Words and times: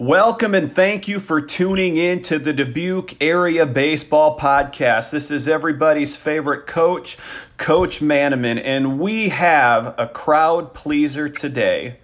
Welcome 0.00 0.56
and 0.56 0.68
thank 0.68 1.06
you 1.06 1.20
for 1.20 1.40
tuning 1.40 1.96
in 1.96 2.20
to 2.22 2.40
the 2.40 2.52
Dubuque 2.52 3.22
Area 3.22 3.64
Baseball 3.64 4.36
Podcast. 4.36 5.12
This 5.12 5.30
is 5.30 5.46
everybody's 5.46 6.16
favorite 6.16 6.66
coach, 6.66 7.16
Coach 7.58 8.00
Manaman, 8.00 8.60
and 8.64 8.98
we 8.98 9.28
have 9.28 9.94
a 9.96 10.08
crowd 10.08 10.74
pleaser 10.74 11.28
today. 11.28 11.98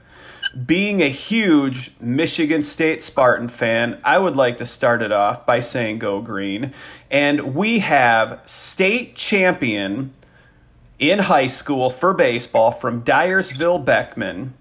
Being 0.65 1.03
a 1.03 1.09
huge 1.09 1.91
Michigan 2.01 2.63
State 2.63 3.03
Spartan 3.03 3.49
fan, 3.49 4.01
I 4.05 4.19
would 4.19 4.37
like 4.37 4.59
to 4.59 4.67
start 4.67 5.03
it 5.03 5.11
off 5.11 5.45
by 5.45 5.59
saying 5.59 5.99
go 5.99 6.23
green. 6.23 6.73
And 7.11 7.57
we 7.57 7.81
have 7.81 8.41
state 8.45 9.17
champion 9.17 10.13
in 11.01 11.19
high 11.19 11.49
school 11.49 11.91
for 11.91 12.15
baseball 12.15 12.71
from 12.71 13.03
Dyersville 13.03 13.85
Beckman, 13.85 14.55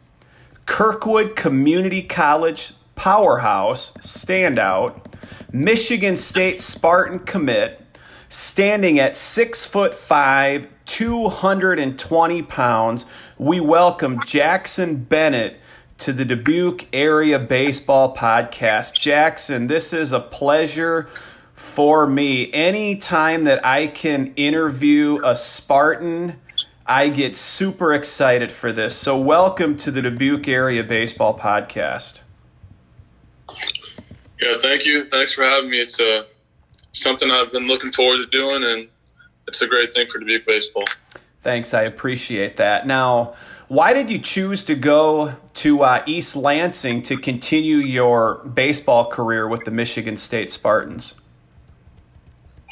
Kirkwood 0.66 1.36
Community 1.36 2.02
College 2.02 2.74
powerhouse, 3.00 3.94
standout, 3.94 5.06
Michigan 5.54 6.18
State 6.18 6.60
Spartan 6.60 7.20
commit, 7.20 7.82
standing 8.28 9.00
at 9.00 9.16
six 9.16 9.66
foot 9.66 9.96
five, 9.96 10.68
220 10.86 12.42
pounds. 12.44 13.06
We 13.38 13.62
welcome 13.62 14.20
Jackson 14.26 14.98
Bennett 14.98 15.62
to 16.00 16.12
the 16.12 16.26
Dubuque 16.26 16.88
Area 16.92 17.40
Baseball 17.40 18.14
Podcast. 18.14 18.98
Jackson, 19.00 19.68
this 19.68 19.94
is 19.94 20.12
a 20.12 20.20
pleasure 20.20 21.08
for 21.54 22.06
me. 22.06 22.52
Anytime 22.52 23.46
that 23.46 23.66
I 23.66 23.88
can 23.88 24.34
interview 24.36 25.20
a 25.24 25.38
Spartan, 25.38 26.36
I 26.86 27.08
get 27.08 27.38
super 27.38 27.94
excited 27.94 28.52
for 28.52 28.74
this. 28.74 28.94
So, 28.94 29.18
welcome 29.18 29.78
to 29.78 29.90
the 29.90 30.02
Dubuque 30.02 30.50
Area 30.50 30.84
Baseball 30.84 31.40
Podcast. 31.40 32.24
Yeah, 34.40 34.56
thank 34.58 34.86
you. 34.86 35.06
Thanks 35.06 35.34
for 35.34 35.44
having 35.44 35.70
me. 35.70 35.80
It's 35.80 36.00
uh, 36.00 36.24
something 36.94 37.30
I've 37.30 37.52
been 37.52 37.68
looking 37.68 37.92
forward 37.92 38.24
to 38.24 38.30
doing, 38.30 38.64
and 38.64 38.88
it's 39.48 39.62
a 39.62 39.68
great 39.68 39.94
thing 39.94 40.08
for 40.08 40.20
Dubuque 40.20 40.46
baseball. 40.46 40.86
Thanks, 41.42 41.74
I 41.74 41.84
appreciate 41.84 42.58
that. 42.58 42.88
Now, 42.88 43.36
why 43.68 43.94
did 43.94 44.10
you 44.10 44.20
choose 44.20 44.64
to 44.66 44.76
go 44.76 45.36
to 45.56 45.84
uh, 45.84 46.04
East 46.06 46.36
Lansing 46.36 47.02
to 47.04 47.18
continue 47.18 47.78
your 47.78 48.44
baseball 48.46 49.06
career 49.10 49.48
with 49.48 49.64
the 49.64 49.72
Michigan 49.72 50.18
State 50.18 50.52
Spartans? 50.52 51.16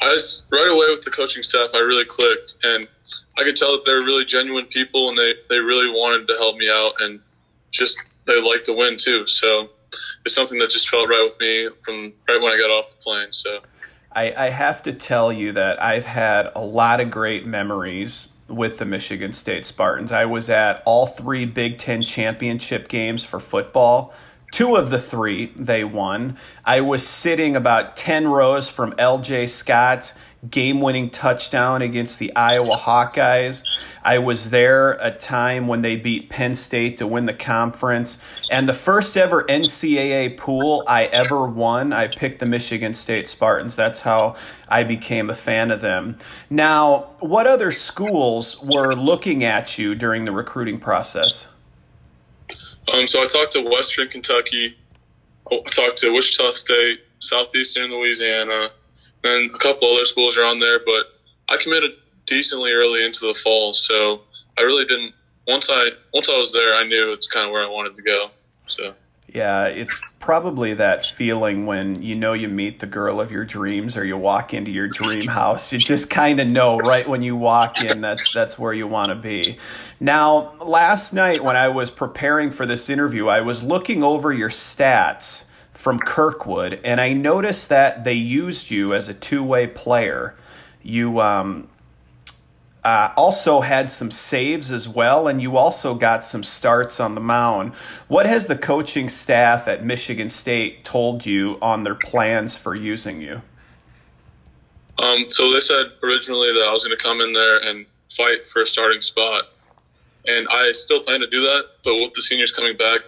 I 0.00 0.08
was 0.08 0.46
right 0.50 0.68
away 0.68 0.86
with 0.90 1.02
the 1.02 1.10
coaching 1.10 1.42
staff. 1.42 1.70
I 1.74 1.78
really 1.78 2.04
clicked, 2.04 2.56
and 2.62 2.88
I 3.36 3.44
could 3.44 3.56
tell 3.56 3.72
that 3.72 3.84
they're 3.84 3.96
really 3.96 4.24
genuine 4.24 4.66
people, 4.66 5.08
and 5.08 5.16
they 5.16 5.34
they 5.48 5.58
really 5.58 5.88
wanted 5.88 6.28
to 6.28 6.34
help 6.34 6.56
me 6.56 6.68
out, 6.70 6.92
and 7.00 7.20
just 7.70 7.98
they 8.26 8.40
like 8.40 8.64
to 8.64 8.72
win 8.72 8.96
too. 8.96 9.26
So 9.26 9.70
it's 10.28 10.34
something 10.34 10.58
that 10.58 10.68
just 10.68 10.90
felt 10.90 11.08
right 11.08 11.22
with 11.24 11.40
me 11.40 11.70
from 11.82 12.12
right 12.28 12.40
when 12.40 12.52
I 12.52 12.58
got 12.58 12.70
off 12.70 12.90
the 12.90 12.96
plane. 12.96 13.32
So 13.32 13.60
I, 14.12 14.34
I 14.36 14.50
have 14.50 14.82
to 14.82 14.92
tell 14.92 15.32
you 15.32 15.52
that 15.52 15.82
I've 15.82 16.04
had 16.04 16.50
a 16.54 16.62
lot 16.62 17.00
of 17.00 17.10
great 17.10 17.46
memories 17.46 18.34
with 18.46 18.76
the 18.76 18.84
Michigan 18.84 19.32
State 19.32 19.64
Spartans. 19.64 20.12
I 20.12 20.26
was 20.26 20.50
at 20.50 20.82
all 20.84 21.06
three 21.06 21.46
Big 21.46 21.78
Ten 21.78 22.02
championship 22.02 22.88
games 22.88 23.24
for 23.24 23.40
football. 23.40 24.12
Two 24.50 24.76
of 24.76 24.90
the 24.90 24.98
three 24.98 25.52
they 25.56 25.84
won. 25.84 26.38
I 26.64 26.80
was 26.80 27.06
sitting 27.06 27.54
about 27.54 27.96
10 27.96 28.28
rows 28.28 28.68
from 28.68 28.92
LJ 28.92 29.50
Scott's 29.50 30.18
game 30.48 30.80
winning 30.80 31.10
touchdown 31.10 31.82
against 31.82 32.18
the 32.18 32.34
Iowa 32.34 32.76
Hawkeyes. 32.76 33.64
I 34.02 34.18
was 34.18 34.50
there 34.50 34.92
a 34.92 35.10
time 35.10 35.66
when 35.66 35.82
they 35.82 35.96
beat 35.96 36.30
Penn 36.30 36.54
State 36.54 36.96
to 36.98 37.06
win 37.06 37.26
the 37.26 37.34
conference. 37.34 38.22
And 38.50 38.68
the 38.68 38.74
first 38.74 39.16
ever 39.16 39.44
NCAA 39.44 40.36
pool 40.36 40.84
I 40.86 41.04
ever 41.04 41.46
won, 41.46 41.92
I 41.92 42.08
picked 42.08 42.38
the 42.38 42.46
Michigan 42.46 42.94
State 42.94 43.28
Spartans. 43.28 43.76
That's 43.76 44.02
how 44.02 44.36
I 44.68 44.84
became 44.84 45.28
a 45.28 45.34
fan 45.34 45.70
of 45.70 45.80
them. 45.80 46.18
Now, 46.48 47.10
what 47.18 47.46
other 47.46 47.72
schools 47.72 48.62
were 48.62 48.94
looking 48.94 49.44
at 49.44 49.76
you 49.76 49.94
during 49.94 50.24
the 50.24 50.32
recruiting 50.32 50.78
process? 50.78 51.52
Um, 52.92 53.06
so 53.06 53.22
I 53.22 53.26
talked 53.26 53.52
to 53.52 53.62
Western 53.62 54.08
Kentucky. 54.08 54.76
I 55.50 55.60
talked 55.70 55.98
to 55.98 56.12
Wichita 56.12 56.52
State, 56.52 57.00
Southeastern 57.18 57.90
Louisiana, 57.90 58.70
and 59.24 59.50
a 59.50 59.58
couple 59.58 59.92
other 59.92 60.04
schools 60.04 60.38
around 60.38 60.58
there. 60.58 60.78
But 60.78 61.04
I 61.48 61.56
committed 61.56 61.92
decently 62.26 62.72
early 62.72 63.04
into 63.04 63.26
the 63.26 63.34
fall, 63.34 63.72
so 63.72 64.22
I 64.58 64.62
really 64.62 64.84
didn't. 64.84 65.14
Once 65.46 65.70
I 65.70 65.90
once 66.12 66.28
I 66.28 66.36
was 66.36 66.52
there, 66.52 66.74
I 66.74 66.84
knew 66.84 67.12
it's 67.12 67.26
kind 67.26 67.46
of 67.46 67.52
where 67.52 67.64
I 67.64 67.70
wanted 67.70 67.96
to 67.96 68.02
go. 68.02 68.30
So 68.66 68.94
yeah, 69.32 69.66
it's 69.66 69.94
probably 70.20 70.74
that 70.74 71.04
feeling 71.04 71.64
when 71.66 72.02
you 72.02 72.14
know 72.14 72.32
you 72.32 72.48
meet 72.48 72.80
the 72.80 72.86
girl 72.86 73.20
of 73.20 73.30
your 73.30 73.44
dreams 73.44 73.96
or 73.96 74.04
you 74.04 74.16
walk 74.16 74.52
into 74.54 74.70
your 74.70 74.88
dream 74.88 75.26
house. 75.28 75.72
You 75.72 75.78
just 75.78 76.10
kind 76.10 76.40
of 76.40 76.46
know 76.46 76.78
right 76.78 77.08
when 77.08 77.22
you 77.22 77.36
walk 77.36 77.82
in 77.82 78.00
that's 78.00 78.32
that's 78.32 78.58
where 78.58 78.72
you 78.72 78.86
want 78.86 79.10
to 79.10 79.16
be. 79.16 79.58
Now, 80.00 80.54
last 80.58 81.12
night 81.12 81.44
when 81.44 81.56
I 81.56 81.68
was 81.68 81.90
preparing 81.90 82.50
for 82.50 82.66
this 82.66 82.88
interview, 82.88 83.28
I 83.28 83.40
was 83.40 83.62
looking 83.62 84.02
over 84.02 84.32
your 84.32 84.50
stats 84.50 85.48
from 85.72 85.98
Kirkwood, 85.98 86.80
and 86.84 87.00
I 87.00 87.12
noticed 87.12 87.68
that 87.68 88.04
they 88.04 88.14
used 88.14 88.70
you 88.70 88.94
as 88.94 89.08
a 89.08 89.14
two 89.14 89.42
way 89.42 89.66
player. 89.66 90.34
You 90.82 91.20
um, 91.20 91.68
uh, 92.88 93.12
also 93.18 93.60
had 93.60 93.90
some 93.90 94.10
saves 94.10 94.72
as 94.72 94.88
well, 94.88 95.28
and 95.28 95.42
you 95.42 95.58
also 95.58 95.94
got 95.94 96.24
some 96.24 96.42
starts 96.42 96.98
on 96.98 97.14
the 97.14 97.20
mound. 97.20 97.74
What 98.08 98.24
has 98.24 98.46
the 98.46 98.56
coaching 98.56 99.10
staff 99.10 99.68
at 99.68 99.84
Michigan 99.84 100.30
State 100.30 100.84
told 100.84 101.26
you 101.26 101.58
on 101.60 101.84
their 101.84 101.94
plans 101.94 102.56
for 102.56 102.74
using 102.74 103.20
you? 103.20 103.42
Um, 104.98 105.26
so 105.28 105.52
they 105.52 105.60
said 105.60 105.88
originally 106.02 106.50
that 106.54 106.64
I 106.66 106.72
was 106.72 106.82
going 106.82 106.96
to 106.96 107.02
come 107.02 107.20
in 107.20 107.34
there 107.34 107.58
and 107.58 107.84
fight 108.16 108.46
for 108.46 108.62
a 108.62 108.66
starting 108.66 109.02
spot, 109.02 109.42
and 110.26 110.48
I 110.50 110.72
still 110.72 111.02
plan 111.02 111.20
to 111.20 111.26
do 111.26 111.42
that. 111.42 111.64
But 111.84 111.94
with 111.96 112.14
the 112.14 112.22
seniors 112.22 112.52
coming 112.52 112.78
back, 112.78 113.00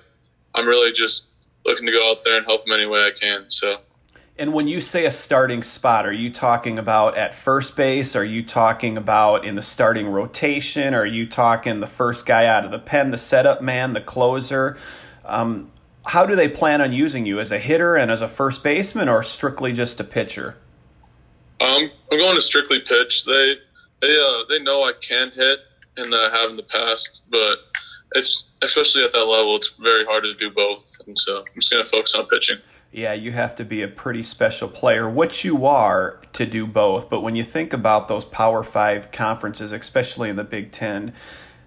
I'm 0.54 0.66
really 0.66 0.92
just 0.92 1.28
looking 1.64 1.86
to 1.86 1.92
go 1.92 2.10
out 2.10 2.20
there 2.22 2.36
and 2.36 2.46
help 2.46 2.66
them 2.66 2.74
any 2.74 2.86
way 2.86 2.98
I 2.98 3.12
can. 3.18 3.48
So. 3.48 3.78
And 4.40 4.54
when 4.54 4.68
you 4.68 4.80
say 4.80 5.04
a 5.04 5.10
starting 5.10 5.62
spot, 5.62 6.06
are 6.06 6.12
you 6.12 6.30
talking 6.30 6.78
about 6.78 7.18
at 7.18 7.34
first 7.34 7.76
base? 7.76 8.16
Are 8.16 8.24
you 8.24 8.42
talking 8.42 8.96
about 8.96 9.44
in 9.44 9.54
the 9.54 9.60
starting 9.60 10.08
rotation? 10.08 10.94
Are 10.94 11.04
you 11.04 11.26
talking 11.26 11.80
the 11.80 11.86
first 11.86 12.24
guy 12.24 12.46
out 12.46 12.64
of 12.64 12.70
the 12.70 12.78
pen, 12.78 13.10
the 13.10 13.18
setup 13.18 13.60
man, 13.60 13.92
the 13.92 14.00
closer? 14.00 14.78
Um, 15.26 15.70
how 16.06 16.24
do 16.24 16.34
they 16.34 16.48
plan 16.48 16.80
on 16.80 16.90
using 16.90 17.26
you 17.26 17.38
as 17.38 17.52
a 17.52 17.58
hitter 17.58 17.96
and 17.96 18.10
as 18.10 18.22
a 18.22 18.28
first 18.28 18.64
baseman, 18.64 19.10
or 19.10 19.22
strictly 19.22 19.74
just 19.74 20.00
a 20.00 20.04
pitcher? 20.04 20.56
Um, 21.60 21.90
I'm 22.10 22.18
going 22.18 22.34
to 22.34 22.40
strictly 22.40 22.80
pitch. 22.80 23.26
They 23.26 23.56
they 24.00 24.18
uh, 24.18 24.44
they 24.48 24.62
know 24.62 24.84
I 24.84 24.94
can 24.98 25.32
hit 25.32 25.58
and 25.98 26.10
that 26.10 26.30
I 26.32 26.40
have 26.40 26.48
in 26.48 26.56
the 26.56 26.62
past, 26.62 27.24
but 27.30 27.58
it's 28.12 28.44
especially 28.62 29.04
at 29.04 29.12
that 29.12 29.26
level, 29.26 29.56
it's 29.56 29.68
very 29.74 30.06
hard 30.06 30.22
to 30.22 30.34
do 30.34 30.50
both. 30.50 30.96
And 31.06 31.18
so 31.18 31.40
I'm 31.40 31.44
just 31.56 31.70
going 31.70 31.84
to 31.84 31.90
focus 31.90 32.14
on 32.14 32.24
pitching. 32.24 32.56
Yeah, 32.92 33.12
you 33.12 33.30
have 33.30 33.54
to 33.56 33.64
be 33.64 33.82
a 33.82 33.88
pretty 33.88 34.24
special 34.24 34.68
player, 34.68 35.08
which 35.08 35.44
you 35.44 35.64
are 35.64 36.20
to 36.32 36.44
do 36.44 36.66
both. 36.66 37.08
But 37.08 37.20
when 37.20 37.36
you 37.36 37.44
think 37.44 37.72
about 37.72 38.08
those 38.08 38.24
Power 38.24 38.64
Five 38.64 39.12
conferences, 39.12 39.70
especially 39.70 40.28
in 40.28 40.34
the 40.34 40.44
Big 40.44 40.72
Ten, 40.72 41.12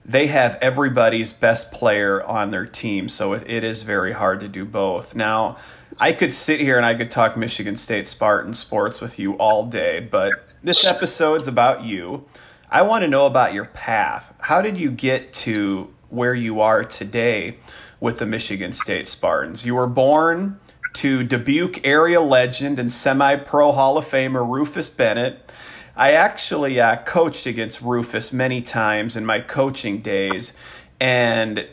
they 0.05 0.27
have 0.27 0.57
everybody's 0.61 1.31
best 1.31 1.71
player 1.71 2.21
on 2.21 2.51
their 2.51 2.65
team. 2.65 3.07
So 3.07 3.33
it 3.33 3.63
is 3.63 3.83
very 3.83 4.11
hard 4.11 4.41
to 4.41 4.49
do 4.49 4.65
both. 4.65 5.15
Now, 5.15 5.57
I 5.97 6.11
could 6.11 6.33
sit 6.33 6.59
here 6.59 6.75
and 6.75 6.85
I 6.85 6.93
could 6.95 7.09
talk 7.09 7.37
Michigan 7.37 7.77
State 7.77 8.07
Spartan 8.07 8.53
sports 8.53 8.99
with 8.99 9.17
you 9.17 9.35
all 9.35 9.65
day, 9.65 10.01
but 10.01 10.33
this 10.61 10.83
episode's 10.83 11.47
about 11.47 11.83
you. 11.85 12.25
I 12.69 12.81
want 12.81 13.03
to 13.03 13.07
know 13.07 13.27
about 13.27 13.53
your 13.53 13.65
path. 13.65 14.33
How 14.41 14.61
did 14.61 14.77
you 14.77 14.91
get 14.91 15.31
to 15.33 15.93
where 16.09 16.33
you 16.33 16.59
are 16.59 16.83
today 16.83 17.57
with 18.01 18.19
the 18.19 18.25
Michigan 18.25 18.73
State 18.73 19.07
Spartans? 19.07 19.65
You 19.65 19.75
were 19.75 19.87
born 19.87 20.59
to 20.93 21.23
Dubuque 21.23 21.85
area 21.85 22.21
legend 22.21 22.79
and 22.79 22.91
semi 22.91 23.35
pro 23.35 23.71
Hall 23.71 23.97
of 23.97 24.05
Famer 24.05 24.47
Rufus 24.47 24.89
Bennett. 24.89 25.51
I 25.95 26.13
actually 26.13 26.79
uh, 26.79 26.97
coached 27.03 27.45
against 27.45 27.81
Rufus 27.81 28.33
many 28.33 28.61
times 28.61 29.15
in 29.15 29.25
my 29.25 29.41
coaching 29.41 29.99
days. 30.01 30.53
And 30.99 31.69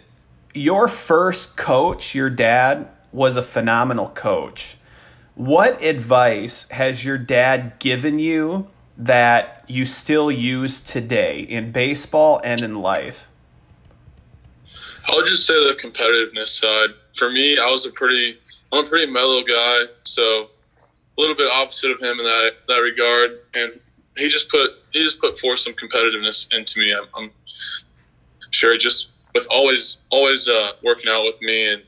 your 0.53 0.89
first 0.89 1.57
coach, 1.57 2.15
your 2.15 2.31
dad, 2.31 2.89
was 3.13 3.37
a 3.37 3.43
phenomenal 3.43 4.09
coach. 4.09 4.77
What 5.35 5.83
advice 5.83 6.69
has 6.71 7.05
your 7.05 7.17
dad 7.17 7.79
given 7.79 8.19
you 8.19 8.69
that 8.99 9.65
you 9.69 9.87
still 9.87 10.31
use 10.31 10.81
today 10.81 11.41
in 11.41 11.73
baseball 11.73 12.41
and 12.45 12.63
in 12.63 12.75
life? 12.75 13.29
I'll 15.07 15.25
just 15.25 15.47
say 15.47 15.55
the 15.55 15.75
competitiveness 15.75 16.49
side. 16.49 16.91
For 17.15 17.31
me, 17.31 17.59
I 17.59 17.67
was 17.67 17.87
a 17.87 17.91
pretty, 17.91 18.39
I'm 18.73 18.85
a 18.85 18.89
pretty 18.89 19.11
mellow 19.11 19.43
guy, 19.43 19.85
so 20.05 20.23
a 20.23 21.21
little 21.21 21.37
bit 21.37 21.51
opposite 21.51 21.91
of 21.91 22.01
him 22.01 22.19
in 22.19 22.25
that 22.25 22.53
that 22.69 22.77
regard. 22.77 23.41
And 23.55 23.73
he 24.17 24.29
just 24.29 24.51
put 24.51 24.71
he 24.93 25.03
just 25.03 25.21
put 25.21 25.39
forth 25.39 25.59
some 25.61 25.75
competitiveness 25.75 26.53
into 26.55 26.81
me. 26.81 26.95
I'm, 26.95 27.09
I'm 27.17 27.31
sure 28.51 28.77
just 28.77 29.13
with 29.35 29.47
always 29.51 29.99
always 30.11 30.49
uh, 30.49 30.73
working 30.83 31.11
out 31.11 31.25
with 31.25 31.41
me, 31.43 31.73
and 31.73 31.83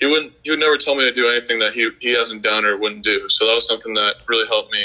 he 0.00 0.06
wouldn't 0.06 0.32
he 0.42 0.50
would 0.50 0.60
never 0.60 0.76
tell 0.76 0.94
me 0.94 1.04
to 1.04 1.12
do 1.12 1.28
anything 1.28 1.58
that 1.60 1.72
he 1.72 1.90
he 2.00 2.14
hasn't 2.14 2.42
done 2.42 2.64
or 2.64 2.76
wouldn't 2.76 3.04
do. 3.04 3.28
So 3.28 3.46
that 3.46 3.54
was 3.54 3.66
something 3.66 3.94
that 3.94 4.16
really 4.26 4.46
helped 4.46 4.72
me. 4.72 4.84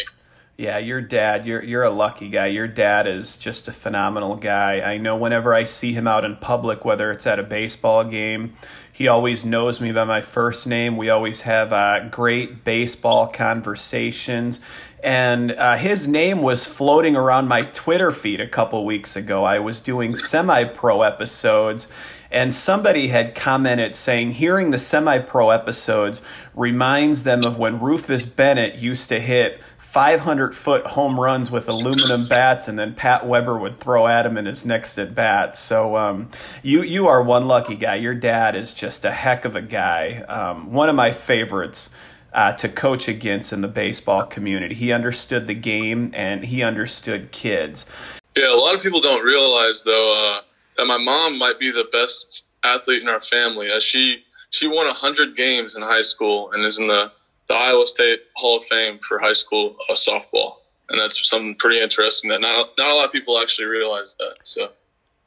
Yeah, 0.60 0.78
your 0.78 1.00
dad, 1.00 1.46
you're 1.46 1.64
you're 1.64 1.84
a 1.84 1.90
lucky 1.90 2.28
guy. 2.28 2.48
Your 2.48 2.68
dad 2.68 3.08
is 3.08 3.38
just 3.38 3.70
a 3.70 3.72
phenomenal 3.72 4.36
guy. 4.36 4.82
I 4.82 4.98
know 4.98 5.16
whenever 5.16 5.54
I 5.54 5.64
see 5.64 5.94
him 5.94 6.06
out 6.06 6.26
in 6.26 6.36
public, 6.36 6.84
whether 6.84 7.12
it's 7.12 7.26
at 7.26 7.40
a 7.40 7.44
baseball 7.44 8.04
game, 8.04 8.56
he 8.92 9.08
always 9.08 9.46
knows 9.46 9.80
me 9.80 9.94
by 9.94 10.04
my 10.04 10.20
first 10.20 10.68
name. 10.68 10.98
We 10.98 11.10
always 11.10 11.44
have 11.44 11.72
uh, 11.72 12.10
great 12.10 12.66
baseball 12.66 13.28
conversations. 13.28 14.60
And 15.02 15.54
uh, 15.54 15.78
his 15.78 16.10
name 16.10 16.42
was 16.42 16.66
floating 16.66 17.16
around 17.16 17.48
my 17.48 17.62
Twitter 17.62 18.12
feed 18.12 18.42
a 18.42 18.48
couple 18.50 18.86
weeks 18.86 19.16
ago. 19.16 19.46
I 19.46 19.60
was 19.60 19.80
doing 19.80 20.14
semi 20.14 20.66
pro 20.66 21.04
episodes, 21.04 21.90
and 22.30 22.54
somebody 22.54 23.08
had 23.08 23.34
commented 23.34 23.96
saying 23.96 24.34
hearing 24.34 24.72
the 24.72 24.78
semi 24.78 25.20
pro 25.20 25.52
episodes 25.52 26.22
reminds 26.54 27.24
them 27.24 27.46
of 27.46 27.58
when 27.58 27.80
Rufus 27.80 28.26
Bennett 28.26 28.76
used 28.76 29.08
to 29.08 29.22
hit 29.22 29.62
500 29.90 30.54
foot 30.54 30.86
home 30.86 31.20
runs 31.20 31.50
with 31.50 31.68
aluminum 31.68 32.22
bats, 32.30 32.68
and 32.68 32.78
then 32.78 32.94
Pat 32.94 33.26
Weber 33.26 33.58
would 33.58 33.74
throw 33.74 34.06
at 34.06 34.24
him 34.24 34.38
in 34.38 34.46
his 34.46 34.64
next 34.64 35.00
at 35.00 35.16
bat. 35.16 35.58
So 35.58 35.96
um, 35.96 36.30
you 36.62 36.84
you 36.84 37.08
are 37.08 37.24
one 37.24 37.48
lucky 37.48 37.76
guy. 37.76 37.96
Your 37.96 38.14
dad 38.14 38.56
is 38.56 38.72
just 38.72 39.04
a 39.04 39.10
heck 39.10 39.46
of 39.46 39.56
a 39.56 39.64
guy. 39.64 40.24
Um, 40.28 40.74
one 40.74 40.90
of 40.90 40.96
my 40.96 41.12
favorites. 41.12 41.90
Uh, 42.32 42.54
to 42.54 42.70
coach 42.70 43.08
against 43.08 43.52
in 43.52 43.62
the 43.62 43.68
baseball 43.68 44.24
community. 44.24 44.76
He 44.76 44.92
understood 44.92 45.48
the 45.48 45.56
game 45.56 46.12
and 46.14 46.46
he 46.46 46.62
understood 46.62 47.32
kids. 47.32 47.90
Yeah, 48.38 48.54
a 48.54 48.56
lot 48.56 48.76
of 48.76 48.84
people 48.84 49.02
don't 49.02 49.26
realize 49.26 49.82
though 49.82 50.14
uh, 50.14 50.42
that 50.78 50.86
my 50.86 51.00
mom 51.00 51.40
might 51.40 51.60
be 51.60 51.72
the 51.72 51.88
best 51.92 52.46
athlete 52.64 53.02
in 53.02 53.10
our 53.10 53.20
family. 53.20 53.72
As 53.72 53.82
she 53.82 54.26
she 54.52 54.68
won 54.68 54.86
hundred 54.94 55.36
games 55.36 55.76
in 55.76 55.82
high 55.82 56.04
school 56.04 56.52
and 56.52 56.64
is 56.64 56.78
in 56.78 56.88
the 56.88 57.12
the 57.50 57.56
Iowa 57.56 57.86
State 57.86 58.20
Hall 58.36 58.58
of 58.58 58.64
Fame 58.64 59.00
for 59.00 59.20
high 59.20 59.34
school 59.34 59.76
uh, 59.90 59.94
softball, 59.94 60.58
and 60.90 61.00
that's 61.00 61.28
something 61.28 61.56
pretty 61.56 61.82
interesting 61.82 62.30
that 62.30 62.40
not 62.40 62.70
not 62.78 62.92
a 62.92 62.96
lot 62.96 63.06
of 63.06 63.12
people 63.12 63.40
actually 63.40 63.66
realize 63.66 64.16
that. 64.20 64.36
So, 64.44 64.70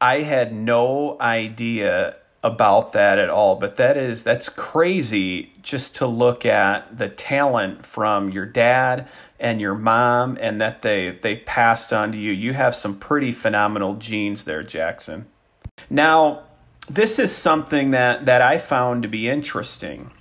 I 0.00 0.20
had 0.20 0.54
no 0.54 1.18
idea 1.20 2.16
about 2.44 2.92
that 2.92 3.18
at 3.18 3.28
all, 3.28 3.56
but 3.56 3.76
that 3.76 3.96
is 3.96 4.22
that's 4.22 4.48
crazy 4.48 5.52
just 5.62 5.96
to 5.96 6.06
look 6.06 6.46
at 6.46 6.96
the 6.96 7.08
talent 7.08 7.84
from 7.84 8.30
your 8.30 8.46
dad 8.46 9.08
and 9.38 9.60
your 9.60 9.74
mom 9.74 10.38
and 10.40 10.60
that 10.60 10.82
they 10.82 11.10
they 11.10 11.36
passed 11.36 11.92
on 11.92 12.12
to 12.12 12.18
you. 12.18 12.32
You 12.32 12.52
have 12.52 12.74
some 12.74 12.98
pretty 12.98 13.32
phenomenal 13.32 13.96
genes 13.96 14.44
there, 14.44 14.62
Jackson. 14.62 15.26
Now, 15.90 16.44
this 16.88 17.18
is 17.18 17.34
something 17.34 17.90
that 17.90 18.26
that 18.26 18.42
I 18.42 18.58
found 18.58 19.02
to 19.02 19.08
be 19.08 19.28
interesting. 19.28 20.12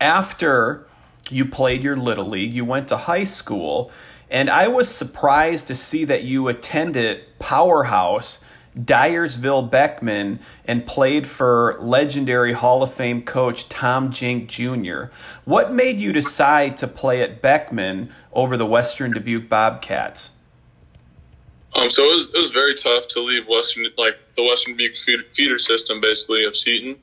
After 0.00 0.86
you 1.32 1.44
played 1.44 1.82
your 1.82 1.96
little 1.96 2.28
league, 2.28 2.52
you 2.52 2.64
went 2.64 2.88
to 2.88 2.96
high 2.96 3.24
school, 3.24 3.90
and 4.30 4.48
I 4.48 4.68
was 4.68 4.88
surprised 4.88 5.68
to 5.68 5.74
see 5.74 6.04
that 6.04 6.22
you 6.24 6.48
attended 6.48 7.24
Powerhouse 7.38 8.42
Dyersville 8.78 9.70
Beckman 9.70 10.40
and 10.64 10.86
played 10.86 11.26
for 11.26 11.76
legendary 11.80 12.52
Hall 12.52 12.82
of 12.82 12.92
Fame 12.92 13.22
coach 13.22 13.68
Tom 13.68 14.10
Jink 14.10 14.48
Jr. 14.48 15.04
What 15.44 15.72
made 15.72 16.00
you 16.00 16.12
decide 16.12 16.78
to 16.78 16.86
play 16.86 17.22
at 17.22 17.42
Beckman 17.42 18.10
over 18.32 18.56
the 18.56 18.66
Western 18.66 19.12
Dubuque 19.12 19.48
Bobcats? 19.48 20.36
Um, 21.74 21.88
so 21.90 22.04
it 22.04 22.12
was, 22.12 22.28
it 22.28 22.36
was 22.36 22.50
very 22.50 22.74
tough 22.74 23.08
to 23.08 23.20
leave 23.20 23.46
Western, 23.48 23.86
like 23.96 24.18
the 24.36 24.42
Western 24.42 24.76
Dubuque 24.76 24.96
feeder 25.32 25.58
system, 25.58 26.00
basically 26.00 26.44
of 26.44 26.56
Seton. 26.56 26.96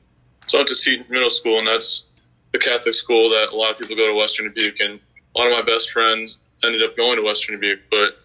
So 0.46 0.58
I 0.58 0.60
went 0.60 0.68
to 0.68 0.74
Seton 0.74 1.06
Middle 1.08 1.30
School, 1.30 1.58
and 1.58 1.66
that's 1.66 2.08
the 2.52 2.58
Catholic 2.58 2.94
school 2.94 3.30
that 3.30 3.48
a 3.52 3.56
lot 3.56 3.72
of 3.72 3.78
people 3.78 3.96
go 3.96 4.06
to 4.06 4.18
Western 4.18 4.46
Dubuque, 4.46 4.80
and 4.80 5.00
a 5.36 5.38
lot 5.38 5.50
of 5.50 5.52
my 5.52 5.62
best 5.62 5.90
friends 5.90 6.38
ended 6.64 6.82
up 6.82 6.96
going 6.96 7.16
to 7.16 7.22
Western 7.22 7.56
Dubuque. 7.56 7.82
But 7.90 8.18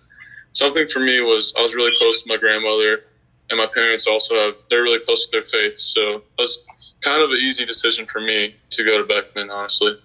something 0.54 0.88
for 0.88 1.00
me 1.00 1.22
was 1.22 1.54
I 1.57 1.62
was 1.62 1.75
really 1.75 1.95
close 1.98 2.22
to 2.24 2.30
my 2.30 2.38
grandmother, 2.38 3.04
and 3.50 3.57
my 3.57 3.68
parents 3.74 4.07
also 4.07 4.36
have 4.36 4.60
they're 4.69 4.83
really 4.83 5.00
close 5.00 5.25
to 5.25 5.31
their 5.31 5.44
faith, 5.44 5.77
so 5.77 6.18
it 6.18 6.24
was 6.38 6.66
kind 7.01 7.22
of 7.22 7.30
an 7.30 7.38
easy 7.38 7.66
decision 7.66 8.06
for 8.06 8.19
me 8.19 8.56
to 8.72 8.83
go 8.83 8.98
to 8.98 9.04
Beckman, 9.04 9.50
honestly. 9.50 9.98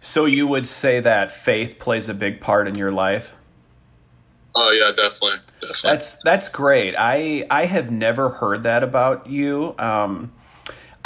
So 0.00 0.26
you 0.26 0.46
would 0.46 0.68
say 0.68 1.00
that 1.00 1.32
faith 1.32 1.78
plays 1.78 2.08
a 2.08 2.14
big 2.14 2.40
part 2.40 2.68
in 2.68 2.74
your 2.74 2.90
life? 2.90 3.34
Oh 4.54 4.70
yeah, 4.70 4.90
definitely, 4.90 5.38
definitely. 5.60 5.90
That's 5.90 6.22
that's 6.22 6.48
great. 6.48 6.94
I 6.96 7.46
I 7.50 7.66
have 7.66 7.90
never 7.90 8.30
heard 8.30 8.62
that 8.62 8.82
about 8.82 9.26
you. 9.26 9.74
Um, 9.78 10.32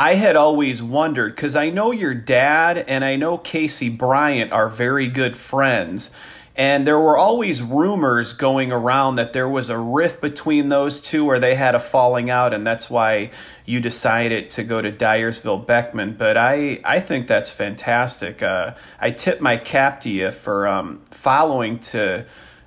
I 0.00 0.14
had 0.14 0.34
always 0.34 0.82
wondered 0.82 1.36
because 1.36 1.54
I 1.54 1.68
know 1.68 1.90
your 1.90 2.14
dad 2.14 2.78
and 2.78 3.04
I 3.04 3.16
know 3.16 3.36
Casey 3.36 3.90
Bryant 3.90 4.50
are 4.50 4.70
very 4.70 5.06
good 5.08 5.36
friends. 5.36 6.16
And 6.56 6.86
there 6.86 6.98
were 6.98 7.18
always 7.18 7.60
rumors 7.60 8.32
going 8.32 8.72
around 8.72 9.16
that 9.16 9.34
there 9.34 9.48
was 9.48 9.68
a 9.68 9.76
rift 9.76 10.22
between 10.22 10.70
those 10.70 11.02
two 11.02 11.26
or 11.26 11.38
they 11.38 11.54
had 11.54 11.74
a 11.74 11.78
falling 11.78 12.30
out, 12.30 12.54
and 12.54 12.66
that's 12.66 12.88
why 12.88 13.30
you 13.66 13.78
decided 13.78 14.48
to 14.52 14.64
go 14.64 14.80
to 14.80 14.90
Dyersville 14.90 15.66
Beckman. 15.66 16.14
But 16.14 16.38
I, 16.38 16.80
I 16.82 17.00
think 17.00 17.26
that's 17.26 17.50
fantastic. 17.50 18.42
Uh, 18.42 18.76
I 18.98 19.10
tip 19.10 19.42
my 19.42 19.58
cap 19.58 20.00
to 20.00 20.08
you 20.08 20.30
for 20.30 20.66
um, 20.66 21.02
following 21.10 21.78
to 21.78 22.24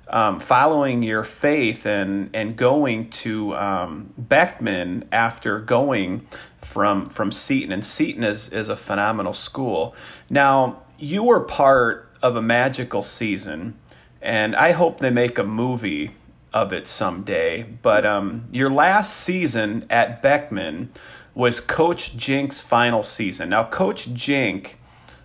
um, 0.08 0.38
following 0.38 1.02
your 1.02 1.24
faith 1.24 1.86
and 1.86 2.30
and 2.34 2.56
going 2.56 3.10
to 3.10 3.54
um, 3.54 4.12
Beckman 4.18 5.08
after 5.10 5.60
going 5.60 6.26
from 6.64 7.06
from 7.06 7.30
Seton, 7.30 7.72
and 7.72 7.84
Seton 7.84 8.24
is 8.24 8.52
is 8.52 8.68
a 8.68 8.76
phenomenal 8.76 9.32
school. 9.32 9.94
Now 10.28 10.82
you 10.98 11.22
were 11.24 11.40
part 11.40 12.10
of 12.22 12.36
a 12.36 12.42
magical 12.42 13.02
season, 13.02 13.74
and 14.22 14.56
I 14.56 14.72
hope 14.72 15.00
they 15.00 15.10
make 15.10 15.38
a 15.38 15.44
movie 15.44 16.12
of 16.54 16.72
it 16.72 16.86
someday. 16.86 17.64
But 17.82 18.06
um, 18.06 18.46
your 18.52 18.70
last 18.70 19.16
season 19.16 19.84
at 19.90 20.22
Beckman 20.22 20.90
was 21.34 21.58
Coach 21.60 22.16
Jink's 22.16 22.60
final 22.60 23.02
season. 23.02 23.50
Now, 23.50 23.64
Coach 23.64 24.14
Jink 24.14 24.78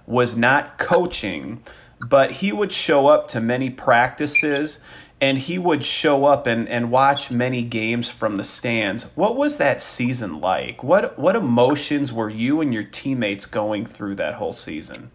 was 0.08 0.36
not 0.36 0.80
coaching, 0.80 1.64
but 2.10 2.32
he 2.32 2.52
would 2.52 2.72
show 2.72 3.08
up 3.08 3.28
to 3.30 3.40
many 3.40 3.70
practices 3.70 4.80
and 5.22 5.38
he 5.38 5.60
would 5.60 5.84
show 5.84 6.26
up 6.26 6.48
and, 6.48 6.68
and 6.70 6.92
watch 6.92 7.30
many 7.30 7.62
games 7.64 8.10
from 8.10 8.38
the 8.38 8.44
stands. 8.44 9.12
What 9.16 9.36
was 9.36 9.58
that 9.58 9.82
season 9.82 10.40
like? 10.40 10.84
What 10.84 11.20
what 11.20 11.36
emotions 11.36 12.14
were 12.14 12.30
you 12.30 12.62
and 12.62 12.74
your 12.74 12.84
teammates 12.84 13.46
going 13.46 13.86
through 13.86 14.16
that 14.16 14.36
whole 14.36 14.54
season? 14.54 15.12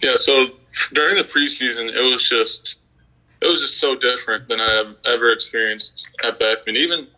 Yeah, 0.00 0.14
so 0.14 0.46
during 0.92 1.16
the 1.16 1.24
preseason, 1.24 1.92
it 1.92 2.02
was 2.10 2.28
just 2.28 2.76
it 3.40 3.48
was 3.48 3.60
just 3.60 3.78
so 3.78 3.96
different 3.96 4.48
than 4.48 4.60
I 4.60 4.70
have 4.72 4.96
ever 5.04 5.32
experienced 5.32 6.08
at 6.22 6.38
Beckman. 6.38 6.76
Even 6.76 7.08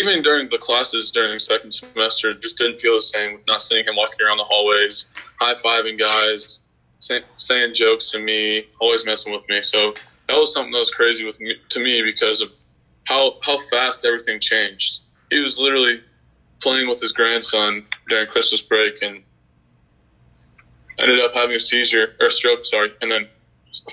even 0.00 0.22
during 0.22 0.48
the 0.48 0.58
classes 0.58 1.12
during 1.12 1.34
the 1.34 1.40
second 1.40 1.70
semester, 1.70 2.30
it 2.30 2.42
just 2.42 2.58
didn't 2.58 2.80
feel 2.80 2.96
the 2.96 3.02
same. 3.02 3.40
Not 3.46 3.62
seeing 3.62 3.84
him 3.84 3.94
walking 3.96 4.18
around 4.26 4.38
the 4.38 4.44
hallways, 4.44 5.12
high 5.40 5.54
fiving 5.54 5.98
guys, 5.98 6.64
say, 6.98 7.22
saying 7.36 7.74
jokes 7.74 8.10
to 8.10 8.18
me, 8.18 8.64
always 8.80 9.06
messing 9.06 9.32
with 9.32 9.48
me. 9.48 9.62
So 9.62 9.94
that 10.28 10.36
was 10.36 10.52
something 10.52 10.72
that 10.72 10.78
was 10.78 10.90
crazy 10.90 11.24
with 11.24 11.38
me, 11.40 11.56
to 11.70 11.82
me 11.82 12.02
because 12.02 12.40
of 12.40 12.50
how 13.04 13.34
how 13.42 13.58
fast 13.58 14.04
everything 14.04 14.40
changed. 14.40 15.00
He 15.30 15.40
was 15.40 15.58
literally 15.58 16.00
playing 16.62 16.88
with 16.88 17.00
his 17.00 17.12
grandson 17.12 17.84
during 18.08 18.26
Christmas 18.26 18.62
break 18.62 19.02
and 19.02 19.22
ended 20.98 21.20
up 21.20 21.34
having 21.34 21.56
a 21.56 21.60
seizure 21.60 22.16
or 22.20 22.30
stroke, 22.30 22.64
sorry, 22.64 22.88
and 23.02 23.10
then 23.10 23.28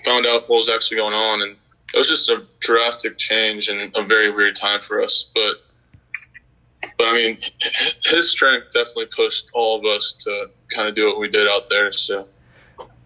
found 0.05 0.25
out 0.25 0.47
what 0.49 0.57
was 0.57 0.69
actually 0.69 0.97
going 0.97 1.13
on. 1.13 1.41
And 1.41 1.57
it 1.93 1.97
was 1.97 2.07
just 2.07 2.29
a 2.29 2.45
drastic 2.59 3.17
change 3.17 3.67
and 3.67 3.91
a 3.95 4.03
very 4.03 4.31
weird 4.31 4.55
time 4.55 4.81
for 4.81 5.01
us. 5.01 5.31
But 5.33 6.91
but 6.97 7.07
I 7.07 7.13
mean, 7.13 7.37
his 8.03 8.31
strength 8.31 8.67
definitely 8.73 9.07
pushed 9.07 9.49
all 9.53 9.77
of 9.79 9.85
us 9.85 10.13
to 10.23 10.49
kind 10.73 10.87
of 10.87 10.95
do 10.95 11.07
what 11.07 11.19
we 11.19 11.29
did 11.29 11.47
out 11.47 11.67
there. 11.69 11.91
So. 11.91 12.27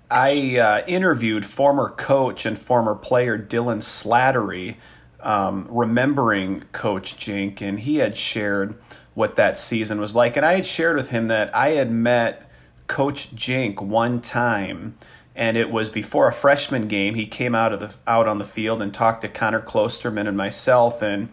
I 0.10 0.58
uh, 0.58 0.86
interviewed 0.88 1.46
former 1.46 1.90
coach 1.90 2.46
and 2.46 2.58
former 2.58 2.96
player 2.96 3.38
Dylan 3.38 3.82
Slattery, 3.82 4.76
um, 5.22 5.68
remembering 5.70 6.64
Coach 6.72 7.18
Jink, 7.18 7.62
and 7.62 7.80
he 7.80 7.98
had 7.98 8.16
shared 8.16 8.76
what 9.14 9.36
that 9.36 9.58
season 9.58 10.00
was 10.00 10.16
like. 10.16 10.38
And 10.38 10.46
I 10.46 10.56
had 10.56 10.66
shared 10.66 10.98
with 10.98 11.10
him 11.10 11.28
that 11.28 11.56
I 11.56 11.70
had 11.70 11.92
met 11.92 12.50
Coach 12.88 13.34
Jink 13.34 13.82
one 13.82 14.22
time 14.22 14.98
and 15.36 15.58
it 15.58 15.70
was 15.70 15.90
before 15.90 16.28
a 16.28 16.34
freshman 16.34 16.88
game. 16.88 17.16
He 17.16 17.26
came 17.26 17.54
out 17.54 17.74
of 17.74 17.80
the 17.82 17.96
out 18.08 18.28
on 18.28 18.38
the 18.38 18.46
field 18.46 18.82
and 18.82 18.94
talked 18.94 19.22
to 19.22 19.28
Connor 19.28 19.62
Klosterman 19.62 20.28
and 20.28 20.38
myself, 20.38 21.02
and 21.02 21.30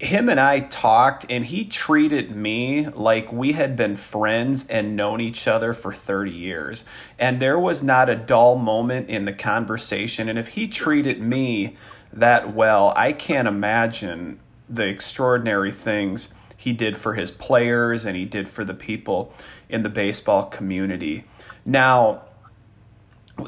him 0.00 0.30
and 0.30 0.40
I 0.40 0.60
talked, 0.60 1.26
and 1.28 1.44
he 1.44 1.66
treated 1.66 2.34
me 2.34 2.88
like 2.88 3.30
we 3.30 3.52
had 3.52 3.76
been 3.76 3.96
friends 3.96 4.66
and 4.68 4.96
known 4.96 5.20
each 5.20 5.46
other 5.46 5.74
for 5.74 5.92
30 5.92 6.30
years. 6.30 6.86
And 7.18 7.38
there 7.38 7.58
was 7.58 7.82
not 7.82 8.08
a 8.08 8.14
dull 8.14 8.56
moment 8.56 9.10
in 9.10 9.26
the 9.26 9.34
conversation. 9.34 10.30
And 10.30 10.38
if 10.38 10.48
he 10.48 10.68
treated 10.68 11.20
me 11.20 11.76
that 12.14 12.54
well, 12.54 12.94
I 12.96 13.12
can't 13.12 13.46
imagine 13.46 14.40
the 14.70 14.86
extraordinary 14.86 15.70
things 15.70 16.32
he 16.56 16.72
did 16.72 16.96
for 16.96 17.12
his 17.12 17.30
players 17.30 18.06
and 18.06 18.16
he 18.16 18.24
did 18.24 18.48
for 18.48 18.64
the 18.64 18.74
people 18.74 19.34
in 19.68 19.82
the 19.82 19.90
baseball 19.90 20.44
community. 20.44 21.24
Now, 21.66 22.22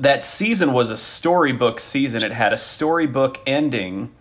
that 0.01 0.25
season 0.27 0.75
was 0.75 0.91
a 0.91 0.99
storybook 0.99 1.81
season. 1.81 2.23
It 2.23 2.33
had 2.33 2.53
a 2.53 2.59
storybook 2.59 3.41
ending 3.47 4.13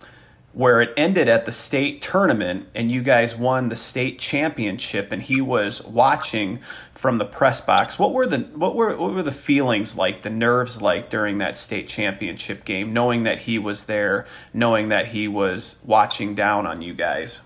where 0.54 0.82
it 0.82 0.92
ended 0.96 1.28
at 1.28 1.46
the 1.46 1.52
state 1.52 2.02
tournament 2.02 2.68
and 2.74 2.90
you 2.90 3.02
guys 3.02 3.34
won 3.34 3.70
the 3.70 3.76
state 3.76 4.18
championship 4.18 5.10
and 5.10 5.22
he 5.22 5.40
was 5.40 5.82
watching 5.84 6.60
from 6.94 7.16
the 7.18 7.24
press 7.24 7.60
box. 7.60 7.98
What 7.98 8.12
were 8.12 8.26
the 8.26 8.40
what 8.40 8.74
were 8.74 8.96
what 8.96 9.14
were 9.14 9.22
the 9.22 9.32
feelings 9.32 9.96
like, 9.96 10.22
the 10.22 10.30
nerves 10.30 10.82
like 10.82 11.08
during 11.08 11.38
that 11.38 11.56
state 11.56 11.88
championship 11.88 12.64
game, 12.64 12.92
knowing 12.92 13.22
that 13.22 13.40
he 13.40 13.58
was 13.58 13.86
there, 13.86 14.26
knowing 14.52 14.88
that 14.90 15.08
he 15.08 15.26
was 15.26 15.82
watching 15.86 16.34
down 16.34 16.66
on 16.66 16.82
you 16.82 16.92
guys? 16.92 17.40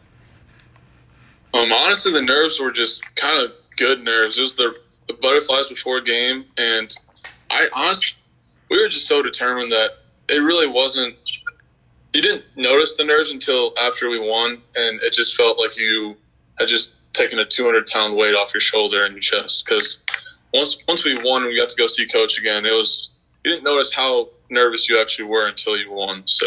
Um 1.54 1.72
honestly 1.72 2.12
the 2.12 2.22
nerves 2.22 2.58
were 2.58 2.72
just 2.72 3.02
kind 3.14 3.44
of 3.44 3.52
good 3.76 4.02
nerves. 4.02 4.36
It 4.36 4.42
was 4.42 4.56
the, 4.56 4.74
the 5.06 5.14
butterflies 5.14 5.68
before 5.68 6.00
game 6.00 6.46
and 6.56 6.94
I 7.50 7.68
honestly, 7.72 8.18
we 8.68 8.82
were 8.82 8.88
just 8.88 9.06
so 9.06 9.22
determined 9.22 9.70
that 9.70 9.90
it 10.28 10.38
really 10.38 10.66
wasn't. 10.66 11.14
You 12.16 12.22
didn't 12.22 12.44
notice 12.56 12.96
the 12.96 13.04
nerves 13.04 13.30
until 13.30 13.74
after 13.78 14.08
we 14.08 14.18
won, 14.18 14.62
and 14.74 15.02
it 15.02 15.12
just 15.12 15.36
felt 15.36 15.58
like 15.58 15.76
you 15.76 16.16
had 16.58 16.66
just 16.66 16.94
taken 17.12 17.38
a 17.38 17.44
200 17.44 17.88
pound 17.88 18.16
weight 18.16 18.34
off 18.34 18.54
your 18.54 18.60
shoulder 18.62 19.04
and 19.04 19.12
your 19.12 19.20
chest. 19.20 19.66
Because 19.66 20.02
once 20.54 20.78
once 20.88 21.04
we 21.04 21.22
won 21.22 21.44
we 21.44 21.60
got 21.60 21.68
to 21.68 21.76
go 21.76 21.86
see 21.86 22.06
coach 22.06 22.38
again, 22.38 22.64
it 22.64 22.72
was 22.72 23.10
you 23.44 23.52
didn't 23.52 23.64
notice 23.64 23.92
how 23.92 24.30
nervous 24.48 24.88
you 24.88 24.98
actually 24.98 25.26
were 25.26 25.46
until 25.46 25.76
you 25.76 25.92
won. 25.92 26.22
So 26.24 26.46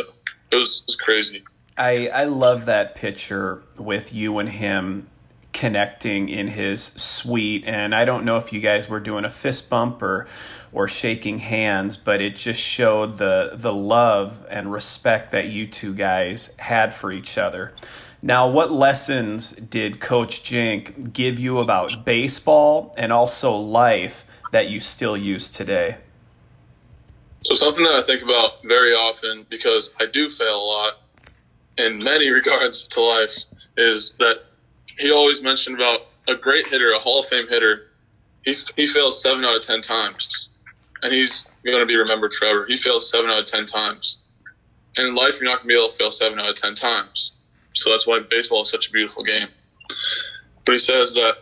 it 0.51 0.55
was 0.55 0.79
it 0.79 0.87
was 0.87 0.95
crazy. 0.95 1.43
I 1.77 2.07
I 2.07 2.23
love 2.23 2.65
that 2.65 2.95
picture 2.95 3.61
with 3.77 4.11
you 4.11 4.39
and 4.39 4.49
him 4.49 5.07
connecting 5.53 6.29
in 6.29 6.47
his 6.47 6.81
suite 6.83 7.63
and 7.67 7.93
I 7.93 8.05
don't 8.05 8.25
know 8.25 8.37
if 8.37 8.51
you 8.53 8.59
guys 8.59 8.89
were 8.89 8.99
doing 8.99 9.23
a 9.23 9.29
fist 9.29 9.69
bump 9.69 10.01
or 10.01 10.25
or 10.71 10.87
shaking 10.87 11.39
hands 11.39 11.97
but 11.97 12.21
it 12.21 12.35
just 12.35 12.59
showed 12.59 13.17
the 13.17 13.51
the 13.53 13.73
love 13.73 14.45
and 14.49 14.71
respect 14.71 15.31
that 15.31 15.47
you 15.47 15.67
two 15.67 15.93
guys 15.93 16.55
had 16.57 16.93
for 16.93 17.11
each 17.11 17.37
other. 17.37 17.73
Now, 18.21 18.49
what 18.49 18.71
lessons 18.71 19.51
did 19.51 20.01
Coach 20.01 20.43
Jink 20.43 21.13
give 21.13 21.39
you 21.39 21.59
about 21.59 22.03
baseball 22.05 22.93
and 22.97 23.13
also 23.13 23.55
life 23.55 24.25
that 24.51 24.69
you 24.69 24.81
still 24.81 25.15
use 25.15 25.49
today? 25.49 25.97
So, 27.45 27.53
something 27.53 27.83
that 27.85 27.93
I 27.93 28.01
think 28.01 28.21
about 28.21 28.61
very 28.63 28.91
often 28.91 29.45
because 29.49 29.93
I 30.01 30.05
do 30.05 30.27
fail 30.27 30.57
a 30.57 30.65
lot 30.65 30.93
in 31.77 31.99
many 31.99 32.29
regards 32.39 32.87
to 32.89 33.01
life 33.01 33.31
is 33.77 34.15
that 34.19 34.43
he 34.97 35.11
always 35.11 35.41
mentioned 35.41 35.79
about 35.79 36.07
a 36.27 36.35
great 36.35 36.67
hitter, 36.67 36.91
a 36.91 36.99
Hall 36.99 37.21
of 37.21 37.25
Fame 37.25 37.47
hitter. 37.47 37.87
He 38.43 38.55
he 38.75 38.85
fails 38.85 39.21
seven 39.21 39.45
out 39.45 39.55
of 39.55 39.61
ten 39.61 39.79
times, 39.79 40.48
and 41.01 41.13
he's 41.13 41.45
going 41.63 41.79
to 41.79 41.85
be 41.85 41.97
remembered 41.97 42.33
forever. 42.33 42.65
He 42.67 42.77
fails 42.77 43.09
seven 43.09 43.29
out 43.29 43.39
of 43.39 43.45
ten 43.45 43.65
times, 43.65 44.23
and 44.97 45.07
in 45.07 45.15
life, 45.15 45.39
you're 45.39 45.49
not 45.49 45.57
going 45.57 45.69
to 45.69 45.73
be 45.73 45.77
able 45.77 45.89
to 45.89 45.95
fail 45.95 46.11
seven 46.11 46.39
out 46.39 46.49
of 46.49 46.55
ten 46.55 46.75
times. 46.75 47.37
So 47.73 47.91
that's 47.91 48.05
why 48.07 48.19
baseball 48.29 48.61
is 48.61 48.69
such 48.69 48.89
a 48.89 48.91
beautiful 48.91 49.23
game. 49.23 49.47
But 50.65 50.73
he 50.73 50.79
says 50.79 51.13
that 51.13 51.35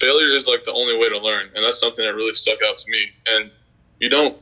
failure 0.00 0.34
is 0.34 0.46
like 0.46 0.64
the 0.64 0.72
only 0.72 0.98
way 0.98 1.08
to 1.08 1.20
learn, 1.20 1.46
and 1.54 1.64
that's 1.64 1.78
something 1.78 2.04
that 2.04 2.14
really 2.14 2.34
stuck 2.34 2.58
out 2.68 2.76
to 2.78 2.90
me. 2.90 3.10
And 3.28 3.50
you 3.98 4.08
don't. 4.08 4.36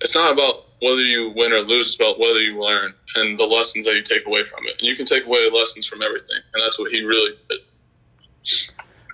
It's 0.00 0.14
not 0.14 0.32
about 0.32 0.66
whether 0.80 1.02
you 1.02 1.32
win 1.34 1.52
or 1.52 1.60
lose; 1.60 1.88
it's 1.88 1.96
about 1.96 2.18
whether 2.18 2.40
you 2.40 2.62
learn 2.62 2.94
and 3.16 3.36
the 3.36 3.46
lessons 3.46 3.86
that 3.86 3.94
you 3.94 4.02
take 4.02 4.26
away 4.26 4.44
from 4.44 4.64
it. 4.66 4.76
And 4.78 4.88
you 4.88 4.96
can 4.96 5.06
take 5.06 5.26
away 5.26 5.50
lessons 5.50 5.86
from 5.86 6.02
everything, 6.02 6.38
and 6.54 6.62
that's 6.62 6.78
what 6.78 6.90
he 6.90 7.02
really 7.04 7.36
did. 7.48 7.60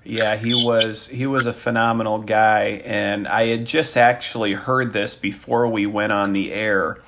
Yeah, 0.05 0.37
he 0.37 0.53
was 0.55 1.09
he 1.09 1.27
was 1.27 1.47
a 1.47 1.53
phenomenal 1.53 2.19
guy, 2.19 2.83
and 2.85 3.27
I 3.27 3.47
had 3.47 3.65
just 3.65 3.97
actually 3.97 4.53
heard 4.53 4.93
this 4.93 5.17
before 5.17 5.67
we 5.67 5.87
went 5.87 6.13
on 6.13 6.35
the 6.35 6.53
air 6.53 6.99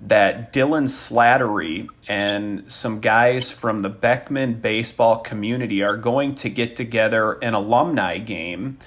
that 0.00 0.52
Dylan 0.52 0.88
Slattery 0.88 1.88
and 2.08 2.70
some 2.70 3.00
guys 3.00 3.50
from 3.50 3.80
the 3.80 3.88
Beckman 3.88 4.54
baseball 4.54 5.18
community 5.18 5.82
are 5.82 5.96
going 5.96 6.34
to 6.36 6.50
get 6.50 6.76
together 6.76 7.32
an 7.34 7.54
alumni 7.54 8.18
game. 8.18 8.78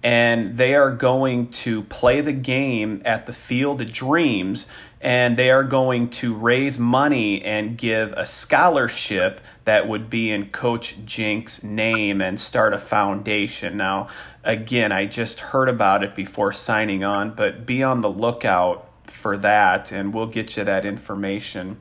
And 0.00 0.54
they 0.54 0.76
are 0.76 0.92
going 0.92 1.48
to 1.50 1.82
play 1.82 2.20
the 2.20 2.32
game 2.32 3.02
at 3.04 3.26
the 3.26 3.32
Field 3.32 3.80
of 3.80 3.90
Dreams 3.90 4.68
and 5.00 5.36
they 5.36 5.50
are 5.50 5.62
going 5.62 6.10
to 6.10 6.34
raise 6.34 6.78
money 6.78 7.42
and 7.42 7.78
give 7.78 8.12
a 8.16 8.26
scholarship 8.26 9.40
that 9.64 9.86
would 9.86 10.10
be 10.10 10.30
in 10.30 10.50
Coach 10.50 10.96
Jink's 11.04 11.62
name 11.62 12.20
and 12.20 12.40
start 12.40 12.72
a 12.72 12.78
foundation. 12.78 13.76
Now, 13.76 14.08
again, 14.42 14.90
I 14.90 15.06
just 15.06 15.40
heard 15.40 15.68
about 15.68 16.02
it 16.02 16.14
before 16.14 16.52
signing 16.52 17.04
on, 17.04 17.34
but 17.34 17.64
be 17.64 17.82
on 17.82 18.00
the 18.00 18.10
lookout 18.10 18.84
for 19.04 19.36
that 19.38 19.92
and 19.92 20.12
we'll 20.12 20.26
get 20.26 20.56
you 20.56 20.64
that 20.64 20.84
information 20.84 21.78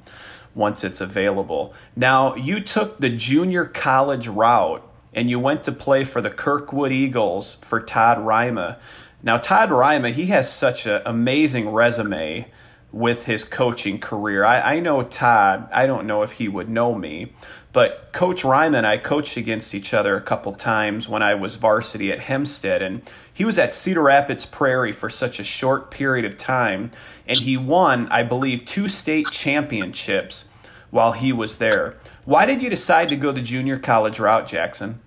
once 0.53 0.83
it's 0.83 1.01
available. 1.01 1.73
Now, 1.95 2.35
you 2.35 2.59
took 2.59 2.99
the 2.99 3.09
junior 3.09 3.65
college 3.65 4.27
route 4.27 4.83
and 5.13 5.29
you 5.29 5.39
went 5.39 5.63
to 5.63 5.71
play 5.71 6.03
for 6.03 6.21
the 6.21 6.29
Kirkwood 6.29 6.91
Eagles 6.91 7.55
for 7.55 7.81
Todd 7.81 8.23
Rima. 8.25 8.77
Now, 9.23 9.37
Todd 9.37 9.71
Rima, 9.71 10.11
he 10.11 10.27
has 10.27 10.51
such 10.51 10.85
an 10.85 11.01
amazing 11.05 11.69
resume 11.69 12.47
with 12.91 13.25
his 13.25 13.43
coaching 13.43 13.99
career. 13.99 14.43
I, 14.43 14.75
I 14.75 14.79
know 14.79 15.03
Todd, 15.03 15.69
I 15.73 15.85
don't 15.85 16.07
know 16.07 16.23
if 16.23 16.33
he 16.33 16.47
would 16.47 16.69
know 16.69 16.95
me, 16.95 17.33
but 17.73 18.11
Coach 18.13 18.43
Rima 18.43 18.77
and 18.77 18.87
I 18.87 18.97
coached 18.97 19.37
against 19.37 19.75
each 19.75 19.93
other 19.93 20.15
a 20.15 20.21
couple 20.21 20.53
times 20.53 21.07
when 21.07 21.21
I 21.21 21.35
was 21.35 21.57
varsity 21.57 22.11
at 22.11 22.19
Hempstead, 22.19 22.81
and 22.81 23.01
he 23.31 23.45
was 23.45 23.59
at 23.59 23.73
Cedar 23.73 24.03
Rapids 24.03 24.45
Prairie 24.45 24.93
for 24.93 25.09
such 25.09 25.39
a 25.39 25.43
short 25.43 25.91
period 25.91 26.25
of 26.25 26.37
time, 26.37 26.91
and 27.27 27.39
he 27.39 27.57
won, 27.57 28.07
I 28.07 28.23
believe, 28.23 28.65
two 28.65 28.87
state 28.89 29.27
championships 29.31 30.49
while 30.89 31.11
he 31.11 31.33
was 31.33 31.57
there. 31.57 31.97
Why 32.25 32.45
did 32.45 32.61
you 32.61 32.69
decide 32.69 33.09
to 33.09 33.15
go 33.15 33.31
the 33.31 33.41
junior 33.41 33.77
college 33.77 34.19
route, 34.19 34.47
Jackson? 34.47 35.01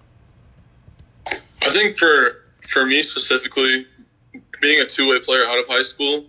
I 1.26 1.68
think 1.68 1.98
for 1.98 2.36
for 2.68 2.86
me 2.86 3.02
specifically, 3.02 3.86
being 4.60 4.80
a 4.80 4.86
two 4.86 5.08
way 5.10 5.18
player 5.18 5.44
out 5.46 5.58
of 5.58 5.66
high 5.66 5.82
school, 5.82 6.26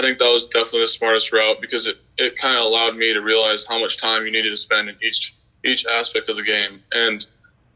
I 0.00 0.02
think 0.02 0.16
that 0.18 0.30
was 0.30 0.46
definitely 0.46 0.80
the 0.80 0.86
smartest 0.86 1.30
route 1.30 1.58
because 1.60 1.86
it, 1.86 1.98
it 2.16 2.36
kind 2.36 2.56
of 2.56 2.64
allowed 2.64 2.96
me 2.96 3.12
to 3.12 3.20
realize 3.20 3.66
how 3.66 3.78
much 3.78 3.98
time 3.98 4.24
you 4.24 4.32
needed 4.32 4.48
to 4.48 4.56
spend 4.56 4.88
in 4.88 4.96
each 5.02 5.36
each 5.62 5.84
aspect 5.84 6.30
of 6.30 6.36
the 6.36 6.42
game, 6.42 6.82
and 6.90 7.26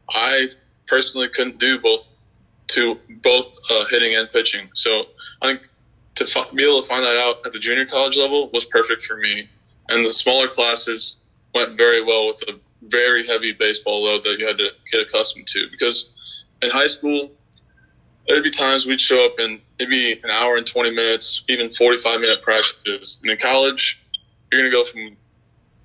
I 0.09 0.49
personally 0.87 1.29
couldn't 1.29 1.59
do 1.59 1.77
both 1.77 2.09
to 2.69 2.99
both 3.21 3.55
uh, 3.69 3.85
hitting 3.85 4.15
and 4.15 4.27
pitching. 4.31 4.69
So 4.73 4.89
I 5.39 5.47
think 5.49 5.69
to 6.15 6.23
f- 6.23 6.51
be 6.51 6.63
able 6.63 6.81
to 6.81 6.87
find 6.87 7.03
that 7.03 7.17
out 7.17 7.45
at 7.45 7.51
the 7.51 7.59
junior 7.59 7.85
college 7.85 8.17
level 8.17 8.49
was 8.51 8.65
perfect 8.65 9.03
for 9.03 9.17
me, 9.17 9.47
and 9.89 10.03
the 10.03 10.11
smaller 10.11 10.47
classes 10.47 11.17
went 11.53 11.77
very 11.77 12.01
well 12.03 12.25
with 12.25 12.43
a 12.47 12.59
very 12.81 13.25
heavy 13.27 13.51
baseball 13.51 14.03
load 14.03 14.23
that 14.23 14.39
you 14.39 14.47
had 14.47 14.57
to 14.57 14.69
get 14.91 15.01
accustomed 15.01 15.45
to 15.45 15.67
because 15.69 16.43
in 16.63 16.71
high 16.71 16.87
school, 16.87 17.29
there'd 18.27 18.43
be 18.43 18.51
times 18.51 18.85
we'd 18.85 19.01
show 19.01 19.25
up 19.25 19.39
and 19.39 19.61
it'd 19.79 19.89
be 19.89 20.13
an 20.13 20.29
hour 20.29 20.57
and 20.57 20.65
20 20.65 20.91
minutes, 20.91 21.43
even 21.47 21.69
45 21.69 22.19
minute 22.19 22.41
practices. 22.41 23.19
And 23.21 23.31
in 23.31 23.37
college, 23.37 24.01
you're 24.51 24.61
going 24.61 24.71
to 24.71 24.77
go 24.77 24.83
from 24.83 25.17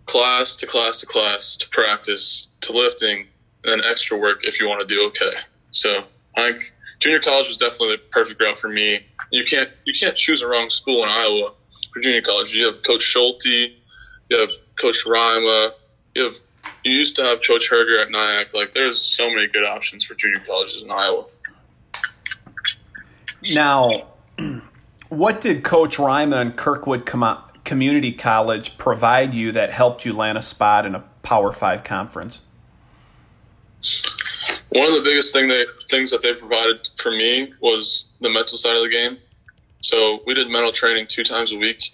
class 0.06 0.56
to 0.56 0.66
class 0.66 1.00
to 1.00 1.06
class 1.06 1.56
to 1.56 1.68
practice 1.68 2.48
to 2.62 2.72
lifting 2.72 3.28
and 3.62 3.72
then 3.72 3.88
extra 3.88 4.16
work 4.16 4.44
if 4.44 4.60
you 4.60 4.68
want 4.68 4.80
to 4.80 4.86
do 4.86 5.06
okay. 5.06 5.36
So 5.70 6.04
I 6.36 6.50
think 6.50 6.62
junior 6.98 7.20
college 7.20 7.48
was 7.48 7.56
definitely 7.56 7.96
the 7.96 8.02
perfect 8.10 8.40
route 8.40 8.58
for 8.58 8.68
me. 8.68 9.00
You 9.30 9.44
can't 9.44 9.70
you 9.84 9.92
can't 9.92 10.16
choose 10.16 10.42
a 10.42 10.48
wrong 10.48 10.70
school 10.70 11.02
in 11.04 11.08
Iowa 11.08 11.52
for 11.92 12.00
junior 12.00 12.22
college. 12.22 12.54
You 12.54 12.66
have 12.66 12.82
Coach 12.82 13.02
Schulte, 13.02 13.44
You 13.44 14.38
have 14.38 14.50
Coach 14.80 15.04
Rima. 15.06 15.70
You 16.14 16.24
have 16.24 16.34
you 16.84 16.92
used 16.92 17.16
to 17.16 17.22
have 17.22 17.40
Coach 17.46 17.70
Herger 17.70 18.02
at 18.02 18.08
NIACC. 18.08 18.54
Like 18.54 18.72
there's 18.72 19.00
so 19.00 19.28
many 19.28 19.46
good 19.46 19.64
options 19.64 20.04
for 20.04 20.14
junior 20.14 20.40
colleges 20.40 20.82
in 20.82 20.90
Iowa. 20.90 21.26
Now, 23.54 24.06
what 25.08 25.40
did 25.40 25.64
Coach 25.64 25.98
Rima 25.98 26.36
and 26.36 26.56
Kirkwood 26.56 27.06
Community 27.64 28.12
College 28.12 28.78
provide 28.78 29.34
you 29.34 29.52
that 29.52 29.70
helped 29.72 30.04
you 30.04 30.12
land 30.12 30.38
a 30.38 30.42
spot 30.42 30.86
in 30.86 30.94
a 30.94 31.04
Power 31.22 31.52
Five 31.52 31.84
conference? 31.84 32.42
One 34.70 34.88
of 34.88 34.94
the 34.94 35.02
biggest 35.02 35.32
thing 35.32 35.48
they, 35.48 35.64
things 35.88 36.10
that 36.10 36.22
they 36.22 36.34
provided 36.34 36.88
for 36.96 37.10
me 37.10 37.52
was 37.60 38.12
the 38.20 38.30
mental 38.30 38.56
side 38.56 38.76
of 38.76 38.82
the 38.84 38.90
game. 38.90 39.18
So 39.82 40.20
we 40.26 40.34
did 40.34 40.50
mental 40.50 40.72
training 40.72 41.06
two 41.08 41.24
times 41.24 41.52
a 41.52 41.58
week, 41.58 41.90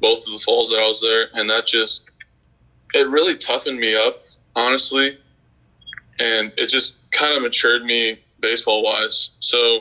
both 0.00 0.18
of 0.26 0.32
the 0.32 0.38
falls 0.38 0.70
that 0.70 0.78
I 0.78 0.86
was 0.86 1.02
there, 1.02 1.28
and 1.34 1.50
that 1.50 1.66
just 1.66 2.10
it 2.94 3.08
really 3.08 3.36
toughened 3.36 3.78
me 3.78 3.96
up, 3.96 4.22
honestly, 4.54 5.18
and 6.18 6.52
it 6.56 6.68
just 6.68 7.10
kind 7.10 7.36
of 7.36 7.42
matured 7.42 7.84
me 7.84 8.20
baseball 8.40 8.82
wise. 8.82 9.36
So 9.40 9.80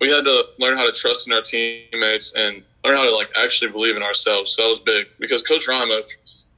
we 0.00 0.10
had 0.10 0.24
to 0.24 0.44
learn 0.58 0.76
how 0.76 0.86
to 0.86 0.92
trust 0.92 1.26
in 1.26 1.32
our 1.32 1.42
teammates 1.42 2.34
and 2.34 2.62
learn 2.84 2.96
how 2.96 3.04
to 3.04 3.14
like 3.14 3.30
actually 3.36 3.70
believe 3.70 3.96
in 3.96 4.02
ourselves. 4.02 4.52
So 4.52 4.62
that 4.62 4.68
was 4.68 4.80
big 4.80 5.06
because 5.18 5.42
Coach 5.42 5.66
Rima, 5.68 5.94
if, 5.98 6.08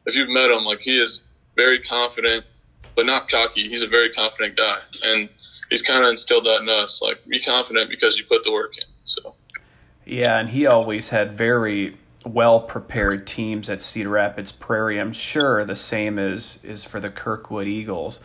if 0.06 0.16
you've 0.16 0.28
met 0.28 0.50
him, 0.50 0.64
like 0.64 0.80
he 0.80 0.98
is 0.98 1.26
very 1.56 1.78
confident, 1.80 2.44
but 2.94 3.06
not 3.06 3.28
cocky. 3.28 3.68
He's 3.68 3.82
a 3.82 3.86
very 3.86 4.10
confident 4.10 4.56
guy, 4.56 4.78
and 5.04 5.28
he's 5.70 5.82
kind 5.82 6.04
of 6.04 6.10
instilled 6.10 6.46
that 6.46 6.60
in 6.60 6.68
us. 6.68 7.00
Like 7.02 7.24
be 7.26 7.40
confident 7.40 7.90
because 7.90 8.18
you 8.18 8.24
put 8.24 8.42
the 8.42 8.52
work 8.52 8.76
in. 8.76 8.84
So 9.04 9.34
yeah, 10.04 10.38
and 10.38 10.48
he 10.48 10.66
always 10.66 11.10
had 11.10 11.32
very 11.32 11.96
well 12.24 12.60
prepared 12.60 13.26
teams 13.26 13.70
at 13.70 13.82
Cedar 13.82 14.10
Rapids 14.10 14.52
Prairie. 14.52 14.98
I'm 14.98 15.12
sure 15.12 15.64
the 15.64 15.76
same 15.76 16.18
is 16.18 16.64
is 16.64 16.84
for 16.84 17.00
the 17.00 17.10
Kirkwood 17.10 17.66
Eagles. 17.66 18.22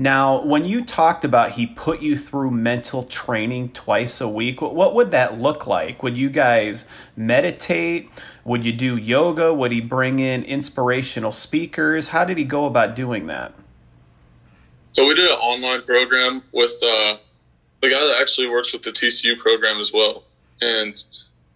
Now, 0.00 0.42
when 0.42 0.64
you 0.64 0.82
talked 0.82 1.26
about 1.26 1.50
he 1.50 1.66
put 1.66 2.00
you 2.00 2.16
through 2.16 2.52
mental 2.52 3.02
training 3.02 3.68
twice 3.68 4.18
a 4.22 4.28
week, 4.30 4.62
what 4.62 4.94
would 4.94 5.10
that 5.10 5.38
look 5.38 5.66
like? 5.66 6.02
Would 6.02 6.16
you 6.16 6.30
guys 6.30 6.86
meditate? 7.18 8.08
Would 8.42 8.64
you 8.64 8.72
do 8.72 8.96
yoga? 8.96 9.52
Would 9.52 9.72
he 9.72 9.82
bring 9.82 10.18
in 10.18 10.42
inspirational 10.44 11.32
speakers? 11.32 12.08
How 12.08 12.24
did 12.24 12.38
he 12.38 12.44
go 12.44 12.64
about 12.64 12.96
doing 12.96 13.26
that? 13.26 13.52
So 14.92 15.06
we 15.06 15.14
did 15.14 15.30
an 15.30 15.36
online 15.36 15.82
program 15.82 16.44
with 16.50 16.72
uh, 16.82 17.18
the 17.82 17.90
guy 17.90 18.00
that 18.00 18.16
actually 18.22 18.48
works 18.48 18.72
with 18.72 18.80
the 18.80 18.92
TCU 18.92 19.38
program 19.38 19.80
as 19.80 19.92
well, 19.92 20.24
and 20.62 20.96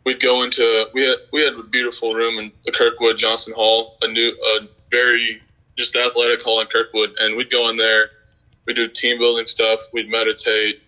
we'd 0.05 0.21
go 0.21 0.43
into 0.43 0.91
we 0.93 1.03
had 1.03 1.17
we 1.33 1.43
had 1.43 1.55
a 1.55 1.63
beautiful 1.63 2.13
room 2.13 2.39
in 2.39 2.53
the 2.65 2.73
Kirkwood 2.73 3.17
Johnson 3.17 3.55
Hall, 3.55 3.97
a 4.03 4.09
new 4.09 4.37
a 4.59 4.69
very 4.91 5.41
just 5.79 5.97
athletic 5.97 6.43
hall 6.43 6.61
in 6.61 6.67
Kirkwood, 6.67 7.17
and 7.19 7.39
we'd 7.39 7.51
go 7.51 7.71
in 7.71 7.77
there, 7.77 8.11
we'd 8.67 8.77
do 8.77 8.89
team 8.89 9.19
building 9.19 9.47
stuff, 9.47 9.81
we'd 9.93 10.09
meditate, 10.09 10.83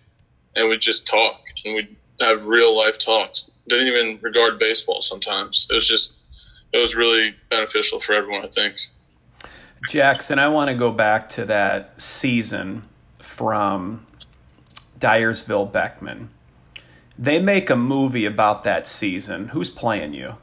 and 0.55 0.69
we'd 0.69 0.81
just 0.81 1.07
talk, 1.07 1.41
and 1.65 1.75
we'd 1.75 1.95
have 2.21 2.45
real 2.45 2.75
life 2.75 2.97
talks. 2.97 3.51
Didn't 3.67 3.87
even 3.87 4.19
regard 4.21 4.59
baseball 4.59 5.01
sometimes. 5.01 5.67
It 5.69 5.75
was 5.75 5.87
just 5.87 6.17
it 6.73 6.77
was 6.77 6.95
really 6.95 7.35
beneficial 7.49 7.99
for 7.99 8.13
everyone, 8.13 8.43
I 8.43 8.49
think. 8.49 8.77
Jackson, 9.89 10.39
I 10.39 10.47
want 10.49 10.69
to 10.69 10.75
go 10.75 10.91
back 10.91 11.29
to 11.29 11.45
that 11.45 12.01
season 12.01 12.83
from 13.19 14.05
Dyersville 14.99 15.71
Beckman 15.71 16.29
they 17.17 17.39
make 17.39 17.69
a 17.69 17.75
movie 17.75 18.25
about 18.25 18.63
that 18.63 18.87
season. 18.87 19.49
Who's 19.49 19.69
playing 19.69 20.13
you? 20.13 20.35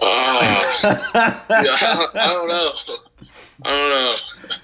Uh, 0.00 0.78
yeah, 0.84 1.40
I, 1.50 2.08
I, 2.14 2.28
don't 2.28 2.48
know. 2.48 2.72
I 3.64 3.70
don't 3.70 3.90
know. 3.90 4.56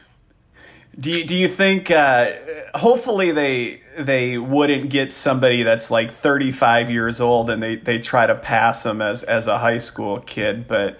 Do 0.99 1.11
you, 1.11 1.25
do 1.25 1.35
you 1.35 1.49
think? 1.49 1.91
Uh, 1.91 2.33
hopefully, 2.75 3.31
they 3.31 3.81
they 3.97 4.37
wouldn't 4.37 4.91
get 4.91 5.13
somebody 5.13 5.63
that's 5.63 5.91
like 5.91 6.11
thirty 6.11 6.51
five 6.51 6.91
years 6.91 7.21
old 7.21 7.51
and 7.51 7.63
they, 7.63 7.77
they 7.77 7.99
try 7.99 8.27
to 8.27 8.35
pass 8.35 8.83
them 8.83 9.01
as 9.01 9.23
as 9.23 9.47
a 9.47 9.59
high 9.59 9.79
school 9.79 10.21
kid. 10.21 10.67
But 10.67 10.99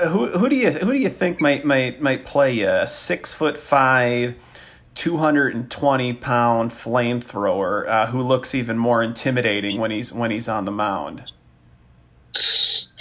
uh, 0.00 0.08
who 0.08 0.26
who 0.26 0.48
do 0.48 0.56
you 0.56 0.70
who 0.72 0.92
do 0.92 0.98
you 0.98 1.08
think 1.08 1.40
might 1.40 1.64
might 1.64 2.00
might 2.00 2.26
play 2.26 2.60
a 2.60 2.86
Six 2.86 3.32
foot 3.32 3.56
five 3.56 4.34
220 4.94 6.12
pound 6.14 6.72
flamethrower 6.72 7.86
uh, 7.86 8.06
who 8.08 8.20
looks 8.20 8.52
even 8.56 8.76
more 8.76 9.00
intimidating 9.00 9.78
when 9.78 9.92
he's 9.92 10.12
when 10.12 10.32
he's 10.32 10.48
on 10.48 10.64
the 10.64 10.72
mound? 10.72 11.22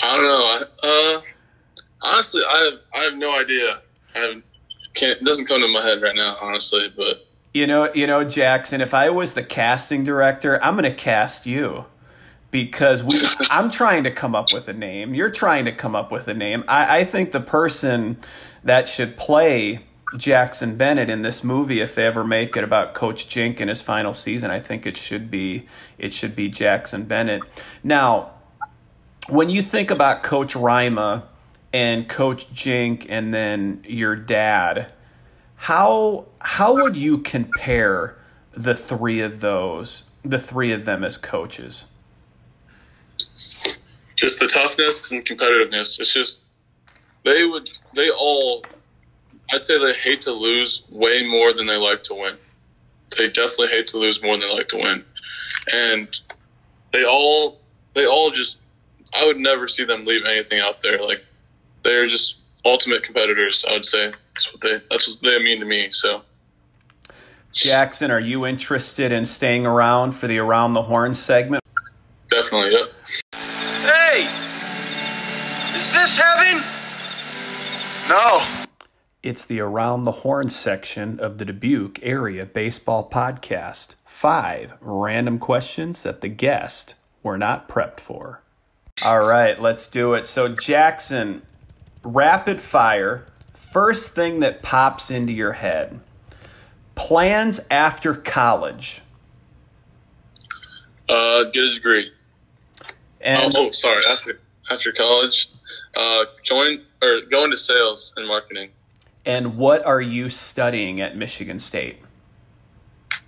I 0.03 0.15
don't 0.15 0.21
know. 0.21 0.67
Uh, 0.83 1.21
honestly, 2.01 2.43
I 2.47 2.57
have 2.59 2.73
I 2.93 3.03
have 3.05 3.15
no 3.15 3.39
idea. 3.39 3.81
I 4.15 4.19
have, 4.19 4.43
can't. 4.97 5.21
It 5.21 5.23
doesn't 5.23 5.45
come 5.45 5.61
to 5.61 5.67
my 5.67 5.81
head 5.81 6.01
right 6.01 6.15
now, 6.15 6.37
honestly. 6.41 6.91
But 6.95 7.27
you 7.53 7.67
know, 7.67 7.91
you 7.93 8.07
know, 8.07 8.23
Jackson. 8.23 8.81
If 8.81 8.93
I 8.93 9.09
was 9.09 9.33
the 9.33 9.43
casting 9.43 10.03
director, 10.03 10.63
I'm 10.63 10.77
going 10.77 10.89
to 10.89 10.95
cast 10.95 11.45
you 11.45 11.85
because 12.51 13.03
we. 13.03 13.15
I'm 13.49 13.69
trying 13.69 14.03
to 14.03 14.11
come 14.11 14.35
up 14.35 14.47
with 14.53 14.67
a 14.67 14.73
name. 14.73 15.13
You're 15.13 15.31
trying 15.31 15.65
to 15.65 15.71
come 15.71 15.95
up 15.95 16.11
with 16.11 16.27
a 16.27 16.33
name. 16.33 16.63
I, 16.67 16.99
I 16.99 17.03
think 17.03 17.31
the 17.31 17.39
person 17.39 18.17
that 18.63 18.89
should 18.89 19.17
play 19.17 19.81
Jackson 20.15 20.77
Bennett 20.77 21.09
in 21.09 21.21
this 21.21 21.43
movie, 21.43 21.81
if 21.81 21.95
they 21.95 22.05
ever 22.05 22.23
make 22.23 22.55
it 22.55 22.63
about 22.63 22.93
Coach 22.93 23.27
Jink 23.27 23.59
in 23.59 23.67
his 23.67 23.81
final 23.81 24.13
season, 24.13 24.51
I 24.51 24.59
think 24.59 24.85
it 24.85 24.97
should 24.97 25.29
be 25.29 25.67
it 25.97 26.13
should 26.13 26.35
be 26.35 26.49
Jackson 26.49 27.05
Bennett. 27.05 27.43
Now, 27.83 28.31
when 29.29 29.49
you 29.49 29.61
think 29.61 29.91
about 29.91 30.23
Coach 30.23 30.55
Rima 30.55 31.23
and 31.73 32.07
Coach 32.07 32.51
Jink 32.53 33.05
and 33.09 33.33
then 33.33 33.83
your 33.87 34.15
dad, 34.15 34.87
how 35.55 36.25
how 36.39 36.75
would 36.75 36.95
you 36.95 37.17
compare 37.17 38.17
the 38.51 38.75
three 38.75 39.21
of 39.21 39.41
those, 39.41 40.09
the 40.23 40.39
three 40.39 40.71
of 40.71 40.85
them 40.85 41.03
as 41.03 41.17
coaches? 41.17 41.85
Just 44.15 44.39
the 44.39 44.47
toughness 44.47 45.11
and 45.11 45.23
competitiveness. 45.25 45.99
It's 45.99 46.13
just 46.13 46.43
they 47.23 47.45
would 47.45 47.69
they 47.93 48.09
all 48.09 48.63
I'd 49.51 49.63
say 49.63 49.79
they 49.79 49.93
hate 49.93 50.21
to 50.21 50.31
lose 50.31 50.85
way 50.91 51.27
more 51.27 51.53
than 51.53 51.67
they 51.67 51.77
like 51.77 52.03
to 52.03 52.15
win. 52.15 52.35
They 53.17 53.27
definitely 53.27 53.69
hate 53.69 53.87
to 53.87 53.97
lose 53.97 54.21
more 54.21 54.33
than 54.33 54.41
they 54.41 54.53
like 54.53 54.67
to 54.69 54.77
win, 54.77 55.05
and 55.71 56.19
they 56.91 57.05
all 57.05 57.61
they 57.93 58.05
all 58.05 58.31
just 58.31 58.61
I 59.13 59.25
would 59.25 59.37
never 59.37 59.67
see 59.67 59.85
them 59.85 60.03
leave 60.03 60.25
anything 60.25 60.59
out 60.59 60.81
there. 60.81 61.01
Like 61.01 61.23
they're 61.87 62.05
just 62.05 62.41
ultimate 62.65 63.01
competitors. 63.01 63.65
I 63.67 63.73
would 63.73 63.85
say 63.85 64.11
that's 64.33 64.53
what 64.53 64.61
they 64.61 64.81
that's 64.91 65.09
what 65.09 65.21
they 65.23 65.39
mean 65.41 65.59
to 65.59 65.65
me. 65.65 65.89
So. 65.89 66.21
Jackson, 67.53 68.11
are 68.11 68.19
you 68.19 68.45
interested 68.45 69.11
in 69.11 69.25
staying 69.25 69.65
around 69.65 70.11
for 70.11 70.27
the 70.27 70.37
Around 70.37 70.73
the 70.73 70.83
Horn 70.83 71.15
segment? 71.15 71.63
Definitely, 72.29 72.73
yeah. 72.73 72.85
Hey! 73.81 74.27
Is 75.75 75.91
this 75.91 76.17
heaven? 76.17 76.63
No. 78.09 78.45
It's 79.23 79.43
the 79.45 79.59
Around 79.59 80.03
the 80.03 80.11
Horn 80.11 80.49
section 80.49 81.19
of 81.19 81.39
the 81.39 81.45
Dubuque 81.45 81.99
Area 82.03 82.45
Baseball 82.45 83.09
Podcast. 83.09 83.95
Five 84.05 84.75
random 84.79 85.39
questions 85.39 86.03
that 86.03 86.21
the 86.21 86.29
guest 86.29 86.93
were 87.23 87.39
not 87.39 87.67
prepped 87.67 87.99
for. 87.99 88.43
All 89.03 89.25
right, 89.25 89.59
let's 89.59 89.87
do 89.87 90.13
it. 90.13 90.27
So, 90.27 90.47
Jackson, 90.47 91.41
rapid 92.07 92.61
fire. 92.61 93.25
First 93.53 94.15
thing 94.15 94.39
that 94.39 94.63
pops 94.63 95.11
into 95.11 95.33
your 95.33 95.53
head 95.53 95.99
plans 96.97 97.65
after 97.71 98.13
college. 98.13 99.01
Uh, 101.07 101.43
get 101.45 101.63
a 101.63 101.69
degree. 101.69 102.11
And 103.21 103.53
oh, 103.55 103.67
oh 103.67 103.71
sorry. 103.71 104.03
After 104.09 104.39
after 104.69 104.91
college, 104.91 105.47
uh, 105.95 106.25
join 106.43 106.81
or 107.01 107.21
go 107.29 107.45
into 107.45 107.57
sales 107.57 108.13
and 108.17 108.27
marketing. 108.27 108.71
And 109.25 109.57
what 109.57 109.85
are 109.85 110.01
you 110.01 110.29
studying 110.29 110.99
at 110.99 111.15
Michigan 111.15 111.59
State? 111.59 111.99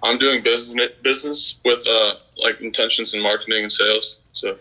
I'm 0.03 0.17
doing 0.17 0.41
business 0.41 0.89
business 1.01 1.59
with 1.63 1.87
uh, 1.87 2.15
like 2.37 2.59
intentions 2.61 3.13
in 3.13 3.21
marketing 3.21 3.63
and 3.63 3.71
sales. 3.71 4.21
So 4.33 4.57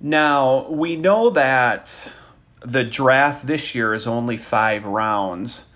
now 0.00 0.68
we 0.68 0.96
know 0.96 1.30
that 1.30 2.12
the 2.66 2.84
draft 2.84 3.46
this 3.46 3.74
year 3.74 3.94
is 3.94 4.06
only 4.06 4.36
five 4.36 4.84
rounds. 4.84 5.70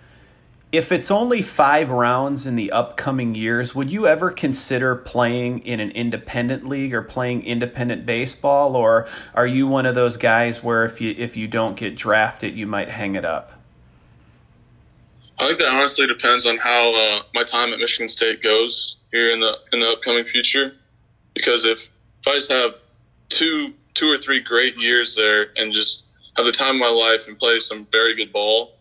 If 0.72 0.92
it's 0.92 1.11
only 1.11 1.42
five 1.42 1.90
rounds 1.90 2.46
in 2.46 2.55
the 2.55 2.70
upcoming 2.70 3.35
years, 3.35 3.74
would 3.74 3.90
you 3.90 4.07
ever 4.07 4.31
consider 4.31 4.94
playing 4.94 5.61
in 5.61 5.81
an 5.81 5.90
independent 5.92 6.66
league 6.66 6.94
or 6.94 7.03
playing 7.03 7.44
independent 7.44 8.07
baseball, 8.07 8.76
or 8.76 9.09
are 9.35 9.46
you 9.46 9.66
one 9.66 9.87
of 9.87 9.94
those 9.94 10.16
guys 10.16 10.62
where 10.62 10.85
if 10.85 11.00
you 11.00 11.14
if 11.16 11.37
you 11.37 11.48
don't 11.48 11.76
get 11.76 11.96
drafted, 11.96 12.57
you 12.57 12.66
might 12.66 12.90
hang 12.90 13.14
it 13.14 13.24
up? 13.24 13.53
I 15.38 15.46
think 15.46 15.59
that 15.59 15.68
honestly 15.68 16.07
depends 16.07 16.46
on 16.46 16.59
how 16.59 16.94
uh, 16.94 17.22
my 17.35 17.44
time 17.44 17.72
at 17.72 17.79
Michigan 17.79 18.09
State 18.09 18.42
goes 18.42 18.96
here 19.11 19.31
in 19.31 19.40
the 19.40 19.59
in 19.72 19.81
the 19.81 19.88
upcoming 19.88 20.24
future. 20.24 20.76
Because 21.35 21.64
if 21.64 21.88
if 22.20 22.29
I 22.29 22.35
just 22.35 22.53
have 22.53 22.81
two 23.29 23.74
two 23.94 24.09
or 24.09 24.18
three 24.18 24.40
great 24.40 24.76
years 24.76 25.16
there 25.16 25.48
and 25.57 25.72
just 25.72 26.07
at 26.40 26.46
the 26.46 26.53
time 26.53 26.76
of 26.76 26.81
my 26.81 26.90
life 26.90 27.29
and 27.29 27.38
play 27.38 27.61
some 27.61 27.87
very 27.92 28.16
good 28.16 28.33
ball, 28.33 28.72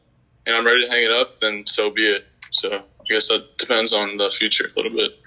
and 0.45 0.55
I'm 0.55 0.65
ready 0.65 0.85
to 0.85 0.89
hang 0.91 1.03
it 1.03 1.11
up, 1.11 1.37
then 1.37 1.65
so 1.67 1.89
be 1.89 2.03
it. 2.03 2.25
So 2.51 2.77
I 2.77 3.03
guess 3.07 3.27
that 3.27 3.57
depends 3.57 3.93
on 3.93 4.17
the 4.17 4.29
future 4.29 4.71
a 4.75 4.79
little 4.81 4.95
bit. 4.95 5.19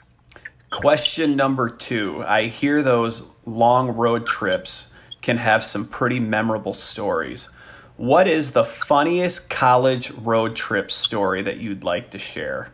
Question 0.71 1.37
number 1.37 1.69
two. 1.69 2.25
I 2.27 2.45
hear 2.45 2.83
those 2.83 3.31
long 3.45 3.91
road 3.91 4.27
trips 4.27 4.93
can 5.21 5.37
have 5.37 5.63
some 5.63 5.87
pretty 5.87 6.19
memorable 6.19 6.73
stories. 6.73 7.53
What 7.97 8.27
is 8.27 8.53
the 8.53 8.65
funniest 8.65 9.51
college 9.51 10.11
road 10.13 10.57
trip 10.57 10.91
story 10.91 11.43
that 11.43 11.59
you'd 11.59 11.85
like 11.85 12.11
to 12.11 12.19
share? 12.19 12.73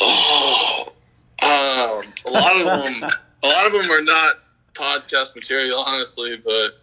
Oh, 0.00 0.92
um, 1.42 2.04
a 2.26 2.30
lot 2.30 2.60
of 2.60 2.66
them. 3.00 3.10
a 3.42 3.46
lot 3.46 3.66
of 3.66 3.72
them 3.72 3.90
are 3.90 4.02
not 4.02 4.36
podcast 4.74 5.34
material, 5.34 5.80
honestly, 5.80 6.36
but 6.36 6.80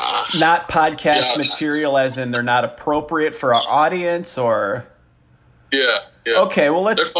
uh, 0.00 0.24
not 0.38 0.68
podcast 0.68 1.32
yeah. 1.32 1.36
material, 1.36 1.98
as 1.98 2.18
in 2.18 2.30
they're 2.30 2.42
not 2.42 2.64
appropriate 2.64 3.34
for 3.34 3.54
our 3.54 3.62
audience, 3.66 4.38
or 4.38 4.86
yeah, 5.72 5.98
yeah. 6.26 6.40
Okay, 6.40 6.70
well 6.70 6.82
let's. 6.82 7.14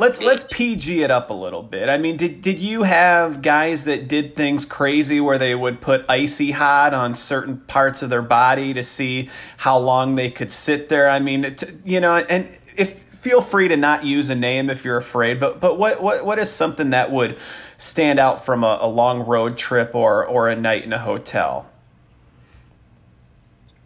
Let's 0.00 0.22
let's 0.22 0.44
PG 0.44 1.02
it 1.02 1.10
up 1.10 1.28
a 1.30 1.34
little 1.34 1.64
bit. 1.64 1.88
I 1.88 1.98
mean, 1.98 2.16
did 2.16 2.40
did 2.40 2.60
you 2.60 2.84
have 2.84 3.42
guys 3.42 3.82
that 3.82 4.06
did 4.06 4.36
things 4.36 4.64
crazy 4.64 5.20
where 5.20 5.38
they 5.38 5.56
would 5.56 5.80
put 5.80 6.04
icy 6.08 6.52
hot 6.52 6.94
on 6.94 7.16
certain 7.16 7.58
parts 7.62 8.00
of 8.00 8.08
their 8.08 8.22
body 8.22 8.72
to 8.74 8.84
see 8.84 9.28
how 9.56 9.76
long 9.76 10.14
they 10.14 10.30
could 10.30 10.52
sit 10.52 10.88
there? 10.88 11.10
I 11.10 11.18
mean, 11.18 11.44
it, 11.44 11.64
you 11.84 11.98
know, 11.98 12.14
and 12.14 12.44
if 12.76 13.08
feel 13.18 13.42
free 13.42 13.66
to 13.66 13.76
not 13.76 14.04
use 14.04 14.30
a 14.30 14.36
name 14.36 14.70
if 14.70 14.84
you're 14.84 14.96
afraid, 14.96 15.40
but 15.40 15.58
but 15.58 15.76
what 15.78 16.00
what 16.00 16.24
what 16.24 16.38
is 16.38 16.48
something 16.48 16.90
that 16.90 17.10
would 17.10 17.36
stand 17.76 18.20
out 18.20 18.44
from 18.44 18.62
a, 18.62 18.78
a 18.80 18.88
long 18.88 19.26
road 19.26 19.56
trip 19.58 19.96
or 19.96 20.24
or 20.24 20.48
a 20.48 20.54
night 20.54 20.84
in 20.84 20.92
a 20.92 20.98
hotel? 20.98 21.68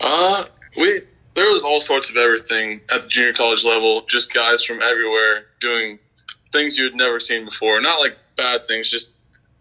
Uh, 0.02 0.44
we 0.76 1.00
there 1.34 1.50
was 1.50 1.62
all 1.62 1.80
sorts 1.80 2.10
of 2.10 2.16
everything 2.16 2.80
at 2.90 3.02
the 3.02 3.08
junior 3.08 3.32
college 3.32 3.64
level. 3.64 4.02
Just 4.06 4.34
guys 4.34 4.62
from 4.62 4.82
everywhere 4.82 5.46
doing 5.60 5.98
things 6.52 6.76
you 6.76 6.84
had 6.84 6.94
never 6.94 7.18
seen 7.18 7.44
before. 7.44 7.80
Not 7.80 8.00
like 8.00 8.18
bad 8.36 8.66
things, 8.66 8.90
just 8.90 9.12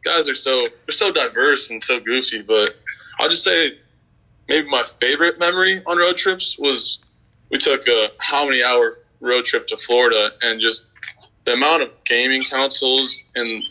guys 0.04 0.28
are 0.28 0.36
so 0.36 0.68
they're 0.86 0.92
so 0.92 1.12
diverse 1.12 1.70
and 1.70 1.82
so 1.82 2.00
goofy. 2.00 2.42
But 2.42 2.76
I'll 3.20 3.30
just 3.30 3.44
say 3.44 3.78
maybe 4.50 4.68
my 4.68 4.84
favorite 4.84 5.40
memory 5.40 5.82
on 5.86 5.98
road 5.98 6.18
trips 6.18 6.58
was 6.58 7.06
we 7.52 7.58
took 7.58 7.88
a 7.88 8.10
how 8.20 8.46
many 8.46 8.64
hour 8.64 8.96
road 9.20 9.46
trip 9.46 9.68
to 9.68 9.78
Florida 9.78 10.32
and 10.42 10.60
just 10.60 10.88
the 11.46 11.54
amount 11.54 11.84
of 11.84 11.92
gaming 12.06 12.44
consoles 12.44 13.24
and 13.36 13.64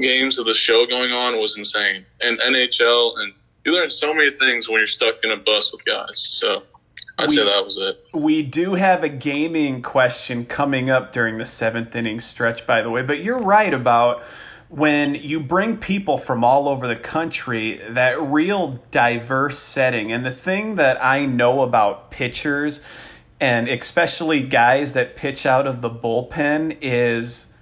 games 0.00 0.38
of 0.38 0.46
the 0.46 0.54
show 0.54 0.86
going 0.86 1.12
on 1.12 1.38
was 1.38 1.56
insane. 1.56 2.04
And 2.20 2.38
NHL 2.38 3.18
and 3.18 3.32
you 3.68 3.74
learn 3.74 3.90
so 3.90 4.14
many 4.14 4.30
things 4.30 4.68
when 4.68 4.78
you're 4.78 4.86
stuck 4.86 5.22
in 5.22 5.30
a 5.30 5.36
bus 5.36 5.72
with 5.72 5.84
guys. 5.84 6.20
So 6.20 6.62
I'd 7.18 7.30
we, 7.30 7.36
say 7.36 7.44
that 7.44 7.64
was 7.64 7.78
it. 7.78 8.02
We 8.18 8.42
do 8.42 8.74
have 8.74 9.04
a 9.04 9.08
gaming 9.08 9.82
question 9.82 10.46
coming 10.46 10.88
up 10.88 11.12
during 11.12 11.36
the 11.36 11.46
seventh 11.46 11.94
inning 11.94 12.20
stretch, 12.20 12.66
by 12.66 12.82
the 12.82 12.90
way. 12.90 13.02
But 13.02 13.22
you're 13.22 13.40
right 13.40 13.74
about 13.74 14.22
when 14.68 15.14
you 15.14 15.40
bring 15.40 15.76
people 15.76 16.18
from 16.18 16.44
all 16.44 16.68
over 16.68 16.86
the 16.86 16.96
country, 16.96 17.80
that 17.88 18.20
real 18.20 18.78
diverse 18.90 19.58
setting. 19.58 20.12
And 20.12 20.24
the 20.24 20.30
thing 20.30 20.76
that 20.76 21.02
I 21.02 21.26
know 21.26 21.62
about 21.62 22.10
pitchers, 22.10 22.82
and 23.40 23.68
especially 23.68 24.42
guys 24.42 24.92
that 24.94 25.16
pitch 25.16 25.46
out 25.46 25.66
of 25.66 25.80
the 25.80 25.90
bullpen, 25.90 26.78
is 26.80 27.54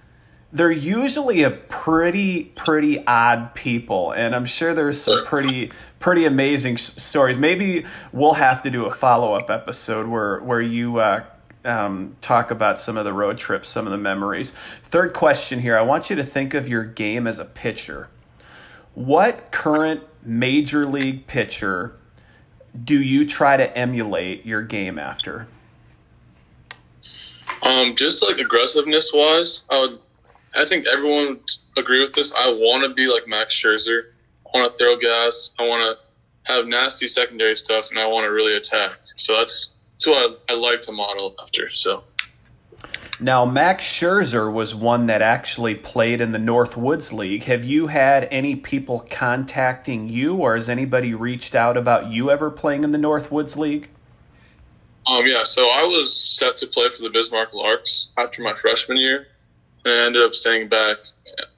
they're 0.57 0.71
usually 0.71 1.43
a 1.43 1.51
pretty 1.51 2.45
pretty 2.57 3.05
odd 3.07 3.55
people 3.55 4.13
and 4.13 4.35
i'm 4.35 4.47
sure 4.47 4.75
there's 4.75 5.01
some 5.01 5.25
pretty 5.25 5.71
pretty 6.07 6.25
amazing 6.25 6.77
stories. 6.77 7.37
Maybe 7.37 7.85
we'll 8.13 8.35
have 8.35 8.63
to 8.63 8.71
do 8.71 8.85
a 8.85 8.91
follow-up 8.91 9.51
episode 9.51 10.07
where 10.07 10.39
where 10.41 10.61
you 10.61 10.99
uh, 10.99 11.25
um, 11.65 12.17
talk 12.21 12.51
about 12.51 12.79
some 12.79 12.97
of 12.97 13.05
the 13.05 13.13
road 13.13 13.39
trips 13.39 13.69
some 13.69 13.87
of 13.87 13.91
the 13.91 13.99
memories. 13.99 14.53
Third 14.53 15.13
question 15.13 15.61
here. 15.61 15.77
I 15.77 15.83
want 15.83 16.11
you 16.11 16.17
to 16.17 16.25
think 16.25 16.55
of 16.55 16.69
your 16.69 16.85
game 16.85 17.27
as 17.27 17.39
a 17.39 17.45
pitcher. 17.45 18.09
What 18.95 19.51
current 19.51 20.03
major 20.23 20.87
league 20.87 21.27
pitcher 21.27 21.97
do 22.85 23.01
you 23.01 23.27
try 23.27 23.57
to 23.57 23.77
emulate 23.77 24.47
your 24.47 24.63
game 24.63 24.99
after? 24.99 25.49
Um, 27.63 27.97
just 27.97 28.23
like 28.23 28.39
aggressiveness 28.39 29.11
wise, 29.13 29.65
I 29.69 29.81
would 29.81 29.99
I 30.57 30.65
think 30.65 30.87
everyone 30.87 31.29
would 31.29 31.51
agree 31.77 32.01
with 32.01 32.15
this. 32.15 32.33
I 32.33 32.49
want 32.49 32.89
to 32.89 32.95
be 32.95 33.09
like 33.09 33.29
Max 33.29 33.55
Scherzer. 33.55 34.11
I 34.47 34.59
want 34.59 34.77
to 34.77 34.83
throw 34.83 34.97
gas. 34.97 35.53
I 35.59 35.63
want 35.63 35.99
to 35.99 36.53
have 36.53 36.67
nasty 36.67 37.09
secondary 37.09 37.57
stuff, 37.57 37.91
and 37.91 37.99
I 37.99 38.07
want 38.07 38.25
to 38.25 38.31
really 38.31 38.57
attack. 38.57 38.99
So 39.17 39.37
that's 39.39 39.77
that's 39.93 40.07
what 40.07 40.41
I, 40.49 40.53
I 40.53 40.57
like 40.57 40.81
to 40.83 40.93
model 40.93 41.35
after. 41.43 41.69
So. 41.71 42.05
Now, 43.19 43.47
Max 43.47 43.83
Scherzer 43.83 44.53
was 44.53 44.75
one 44.75 45.07
that 45.07 45.23
actually 45.23 45.75
played 45.75 46.21
in 46.21 46.33
the 46.33 46.39
Northwoods 46.39 47.15
League. 47.15 47.45
Have 47.45 47.65
you 47.65 47.87
had 47.87 48.29
any 48.31 48.55
people 48.55 49.07
contacting 49.11 50.07
you, 50.09 50.37
or 50.37 50.55
has 50.55 50.69
anybody 50.69 51.15
reached 51.15 51.55
out 51.55 51.79
about 51.79 52.11
you 52.11 52.31
ever 52.31 52.51
playing 52.51 52.85
in 52.85 52.93
the 52.93 52.99
Northwoods 52.99 53.57
League? 53.57 53.89
Um, 55.07 55.27
yeah, 55.27 55.45
so 55.45 55.63
I 55.63 55.85
was 55.85 56.15
set 56.15 56.59
to 56.59 56.67
play 56.67 56.91
for 56.91 57.03
the 57.03 57.11
Bismarck 57.11 57.55
Larks 57.55 58.13
after 58.19 58.43
my 58.43 58.53
freshman 58.53 58.99
year 58.99 59.29
and 59.87 60.03
I 60.03 60.05
ended 60.05 60.23
up 60.23 60.35
staying 60.35 60.69
back 60.69 60.99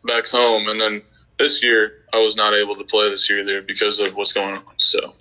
back 0.04 0.28
home. 0.28 0.68
And 0.68 0.78
then 0.78 1.02
this 1.38 1.62
year, 1.62 2.04
I 2.12 2.18
was 2.18 2.36
not 2.36 2.56
able 2.56 2.76
to 2.76 2.84
play 2.84 3.08
this 3.08 3.28
year 3.28 3.40
either 3.40 3.62
because 3.62 3.98
of 3.98 4.14
what's 4.14 4.32
going 4.32 4.56
on. 4.56 4.64
So. 4.76 5.14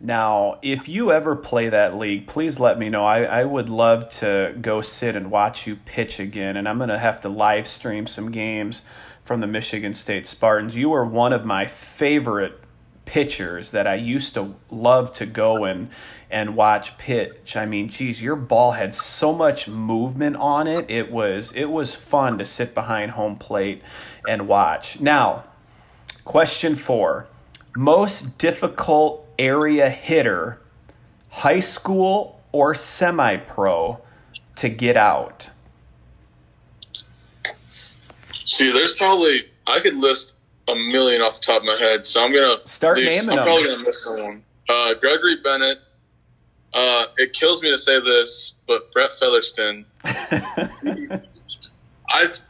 Now, 0.00 0.58
if 0.62 0.88
you 0.88 1.12
ever 1.12 1.36
play 1.36 1.68
that 1.68 1.96
league, 1.96 2.26
please 2.26 2.58
let 2.58 2.76
me 2.78 2.88
know. 2.88 3.04
I, 3.04 3.22
I 3.22 3.44
would 3.44 3.68
love 3.68 4.08
to 4.18 4.54
go 4.60 4.80
sit 4.80 5.14
and 5.14 5.30
watch 5.30 5.66
you 5.66 5.76
pitch 5.76 6.18
again, 6.18 6.56
and 6.56 6.68
I'm 6.68 6.78
going 6.78 6.88
to 6.88 6.98
have 6.98 7.20
to 7.20 7.28
live 7.28 7.68
stream 7.68 8.08
some 8.08 8.32
games 8.32 8.84
from 9.22 9.40
the 9.40 9.46
Michigan 9.46 9.94
State 9.94 10.26
Spartans. 10.26 10.76
You 10.76 10.92
are 10.92 11.04
one 11.04 11.32
of 11.32 11.44
my 11.44 11.66
favorite 11.66 12.58
pitchers 13.04 13.70
that 13.70 13.86
I 13.86 13.94
used 13.94 14.34
to 14.34 14.56
love 14.70 15.12
to 15.14 15.26
go 15.26 15.64
and 15.64 15.88
and 16.32 16.56
watch 16.56 16.96
pitch. 16.96 17.56
I 17.56 17.66
mean, 17.66 17.88
geez, 17.88 18.22
your 18.22 18.36
ball 18.36 18.72
had 18.72 18.94
so 18.94 19.32
much 19.34 19.68
movement 19.68 20.36
on 20.36 20.66
it. 20.66 20.90
It 20.90 21.12
was 21.12 21.52
it 21.52 21.66
was 21.66 21.94
fun 21.94 22.38
to 22.38 22.44
sit 22.44 22.74
behind 22.74 23.12
home 23.12 23.36
plate 23.36 23.82
and 24.26 24.48
watch. 24.48 24.98
Now, 24.98 25.44
question 26.24 26.74
4. 26.74 27.28
Most 27.76 28.38
difficult 28.38 29.28
area 29.38 29.90
hitter, 29.90 30.60
high 31.28 31.60
school 31.60 32.40
or 32.50 32.74
semi-pro 32.74 34.00
to 34.56 34.68
get 34.68 34.96
out? 34.96 35.50
See, 38.32 38.70
there's 38.70 38.92
probably 38.94 39.44
I 39.66 39.80
could 39.80 39.96
list 39.96 40.34
a 40.68 40.74
million 40.74 41.22
off 41.22 41.40
the 41.40 41.46
top 41.46 41.58
of 41.58 41.64
my 41.64 41.76
head, 41.76 42.06
so 42.06 42.24
I'm 42.24 42.32
gonna 42.32 42.58
start 42.66 42.96
naming 42.96 43.20
I'm 43.20 43.26
them. 43.26 43.38
I'm 43.38 43.44
probably 43.44 43.68
gonna 43.68 43.82
miss 43.82 44.04
someone. 44.04 44.44
Uh, 44.68 44.94
Gregory 44.94 45.36
Bennett. 45.42 45.78
Uh, 46.74 47.06
it 47.18 47.32
kills 47.32 47.62
me 47.62 47.70
to 47.70 47.78
say 47.78 48.00
this, 48.00 48.54
but 48.66 48.92
Brett 48.92 49.12
Featherstone. 49.12 49.84
I 50.04 51.20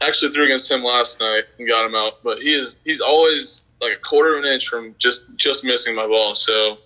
actually 0.01 0.31
threw 0.31 0.45
against 0.45 0.69
him 0.69 0.83
last 0.83 1.19
night 1.19 1.43
and 1.57 1.67
got 1.67 1.85
him 1.85 1.95
out, 1.95 2.23
but 2.23 2.39
he 2.39 2.53
is 2.53 2.77
he's 2.83 3.01
always 3.01 3.63
like 3.81 3.97
a 3.97 3.99
quarter 3.99 4.37
of 4.37 4.43
an 4.43 4.49
inch 4.49 4.67
from 4.67 4.95
just 4.99 5.35
just 5.37 5.63
missing 5.63 5.95
my 5.95 6.07
ball. 6.07 6.35
So 6.35 6.77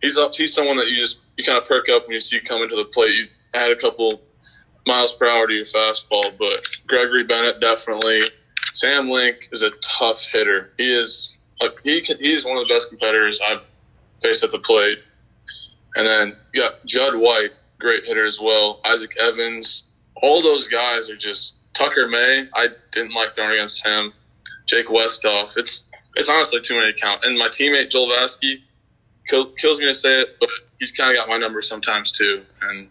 he's 0.00 0.18
up. 0.18 0.34
He's 0.34 0.54
someone 0.54 0.76
that 0.76 0.88
you 0.88 0.96
just 0.96 1.20
you 1.36 1.44
kind 1.44 1.58
of 1.58 1.64
perk 1.64 1.88
up 1.88 2.04
when 2.04 2.12
you 2.12 2.20
see 2.20 2.36
you 2.36 2.42
coming 2.42 2.68
to 2.68 2.76
the 2.76 2.84
plate. 2.84 3.14
You 3.14 3.26
add 3.54 3.70
a 3.70 3.76
couple 3.76 4.20
miles 4.86 5.14
per 5.14 5.28
hour 5.28 5.46
to 5.46 5.52
your 5.52 5.64
fastball, 5.64 6.36
but 6.38 6.66
Gregory 6.86 7.24
Bennett 7.24 7.60
definitely 7.60 8.22
Sam 8.72 9.08
Link 9.08 9.48
is 9.52 9.62
a 9.62 9.70
tough 9.80 10.26
hitter. 10.26 10.72
He 10.78 10.92
is 10.92 11.36
like 11.60 11.72
he 11.84 12.00
can, 12.00 12.18
he's 12.18 12.44
one 12.44 12.56
of 12.56 12.66
the 12.66 12.74
best 12.74 12.88
competitors 12.88 13.40
I've 13.46 13.62
faced 14.22 14.44
at 14.44 14.50
the 14.50 14.58
plate. 14.58 14.98
And 15.96 16.06
then 16.06 16.36
you 16.52 16.62
got 16.62 16.84
Judd 16.86 17.16
White, 17.16 17.50
great 17.78 18.04
hitter 18.04 18.24
as 18.24 18.40
well. 18.40 18.80
Isaac 18.84 19.16
Evans, 19.18 19.90
all 20.22 20.42
those 20.42 20.68
guys 20.68 21.10
are 21.10 21.16
just 21.16 21.56
Tucker 21.72 22.06
May. 22.06 22.48
I 22.54 22.68
didn't 22.92 23.14
like 23.14 23.34
throwing 23.34 23.52
against 23.52 23.84
him. 23.84 24.12
Jake 24.66 24.86
Westoff. 24.86 25.56
It's 25.56 25.88
it's 26.16 26.28
honestly 26.28 26.60
too 26.60 26.76
many 26.76 26.92
to 26.92 27.00
count. 27.00 27.24
And 27.24 27.38
my 27.38 27.48
teammate 27.48 27.90
Joel 27.90 28.08
Vasky 28.08 28.60
kills 29.26 29.78
me 29.78 29.86
to 29.86 29.94
say 29.94 30.20
it, 30.20 30.36
but 30.40 30.48
he's 30.78 30.92
kind 30.92 31.10
of 31.10 31.20
got 31.20 31.28
my 31.28 31.38
number 31.38 31.62
sometimes 31.62 32.12
too, 32.12 32.42
and 32.62 32.88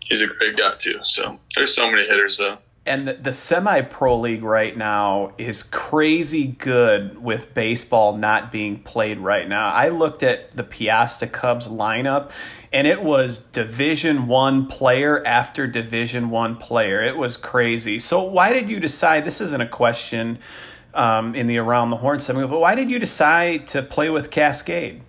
he's 0.00 0.22
a 0.22 0.26
great 0.26 0.56
guy 0.56 0.74
too. 0.78 0.98
So 1.02 1.38
there's 1.56 1.74
so 1.74 1.90
many 1.90 2.06
hitters 2.06 2.38
though 2.38 2.58
and 2.88 3.06
the, 3.06 3.12
the 3.12 3.32
semi 3.32 3.82
pro 3.82 4.18
league 4.18 4.42
right 4.42 4.76
now 4.76 5.32
is 5.38 5.62
crazy 5.62 6.48
good 6.48 7.22
with 7.22 7.54
baseball 7.54 8.16
not 8.16 8.50
being 8.50 8.82
played 8.82 9.18
right 9.18 9.48
now. 9.48 9.72
I 9.72 9.88
looked 9.88 10.22
at 10.22 10.52
the 10.52 10.64
Peosta 10.64 11.30
Cubs 11.30 11.68
lineup 11.68 12.30
and 12.72 12.86
it 12.86 13.02
was 13.02 13.38
division 13.38 14.26
1 14.26 14.66
player 14.66 15.24
after 15.26 15.66
division 15.66 16.30
1 16.30 16.56
player. 16.56 17.02
It 17.02 17.16
was 17.16 17.36
crazy. 17.36 17.98
So 17.98 18.22
why 18.22 18.52
did 18.52 18.68
you 18.68 18.80
decide 18.80 19.24
this 19.24 19.40
isn't 19.40 19.60
a 19.60 19.68
question 19.68 20.38
um, 20.94 21.34
in 21.34 21.46
the 21.46 21.58
Around 21.58 21.90
the 21.90 21.96
Horn 21.96 22.20
segment. 22.20 22.50
But 22.50 22.60
why 22.60 22.74
did 22.74 22.90
you 22.90 22.98
decide 22.98 23.66
to 23.68 23.82
play 23.82 24.10
with 24.10 24.30
Cascade? 24.30 25.00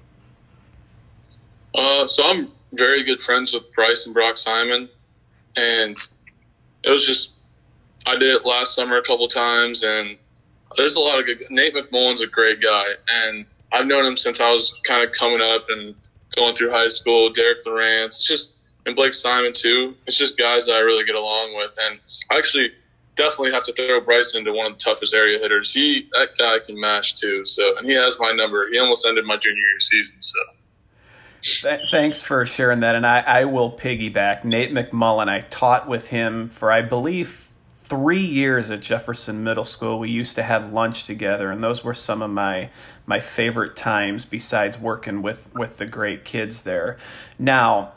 Uh, 1.74 2.08
so 2.08 2.24
I'm 2.26 2.52
very 2.74 3.04
good 3.04 3.22
friends 3.22 3.54
with 3.54 3.74
Bryce 3.74 4.06
and 4.06 4.14
Brock 4.14 4.38
Simon, 4.38 4.90
and 5.56 5.98
it 6.84 6.90
was 6.90 7.06
just 7.06 7.34
I 8.06 8.18
did 8.18 8.36
it 8.36 8.46
last 8.46 8.76
summer 8.76 8.98
a 8.98 9.04
couple 9.04 9.28
times, 9.28 9.84
and 9.84 10.18
there's 10.78 10.96
a 10.96 11.00
lot 11.00 11.20
of 11.20 11.26
good. 11.26 11.42
Nate 11.50 11.74
McMullen's 11.74 12.22
a 12.22 12.28
great 12.28 12.62
guy, 12.62 12.86
and 13.10 13.46
I've 13.72 13.88
known 13.88 14.06
him 14.06 14.18
since 14.18 14.42
I 14.42 14.52
was 14.52 14.80
kind 14.84 15.04
of 15.04 15.12
coming 15.12 15.42
up 15.42 15.66
and 15.70 15.96
going 16.36 16.56
through 16.56 16.72
high 16.72 16.88
school. 16.88 17.30
Derek 17.30 17.66
Lawrence, 17.66 18.26
just 18.26 18.54
and 18.86 18.96
Blake 18.96 19.14
Simon 19.14 19.54
too. 19.54 19.96
It's 20.08 20.18
just 20.18 20.38
guys 20.38 20.66
that 20.68 20.74
I 20.74 20.80
really 20.80 21.06
get 21.06 21.16
along 21.16 21.56
with, 21.56 21.78
and 21.82 22.00
I 22.32 22.38
actually 22.38 22.72
definitely 23.16 23.52
have 23.52 23.64
to 23.66 23.74
throw 23.74 24.00
Bryson 24.00 24.40
into 24.40 24.54
one 24.54 24.72
of 24.72 24.78
the 24.78 24.80
toughest 24.80 25.14
area 25.14 25.38
hitters. 25.38 25.74
He 25.74 26.08
that 26.12 26.38
guy 26.38 26.60
can 26.60 26.80
mash 26.80 27.14
too. 27.14 27.44
So 27.46 27.78
and 27.78 27.86
he 27.86 27.94
has 27.94 28.20
my 28.20 28.32
number. 28.32 28.68
He 28.70 28.80
almost 28.80 29.06
ended 29.06 29.26
my 29.26 29.38
junior 29.38 29.58
year 29.58 29.80
season. 29.80 30.22
So. 30.22 30.40
Thanks 31.90 32.22
for 32.22 32.46
sharing 32.46 32.82
that, 32.82 32.96
and 32.96 33.08
I, 33.08 33.22
I 33.22 33.46
will 33.46 33.72
piggyback. 33.72 34.44
Nate 34.44 34.74
McMullen, 34.74 35.30
I 35.30 35.40
taught 35.40 35.88
with 35.88 36.08
him 36.08 36.50
for 36.50 36.70
I 36.70 36.82
believe 36.82 37.49
three 37.90 38.24
years 38.24 38.70
at 38.70 38.80
Jefferson 38.80 39.44
Middle 39.44 39.66
School. 39.66 40.00
We 40.00 40.10
used 40.10 40.36
to 40.36 40.44
have 40.44 40.72
lunch 40.72 41.06
together, 41.06 41.52
and 41.52 41.62
those 41.62 41.84
were 41.84 41.96
some 41.96 42.22
of 42.22 42.30
my 42.30 42.70
my 43.06 43.20
favorite 43.20 43.76
times. 43.76 44.24
Besides 44.24 44.80
working 44.80 45.22
with 45.22 45.54
with 45.54 45.78
the 45.78 45.88
great 45.88 46.24
kids 46.24 46.62
there. 46.62 46.98
Now, 47.38 47.94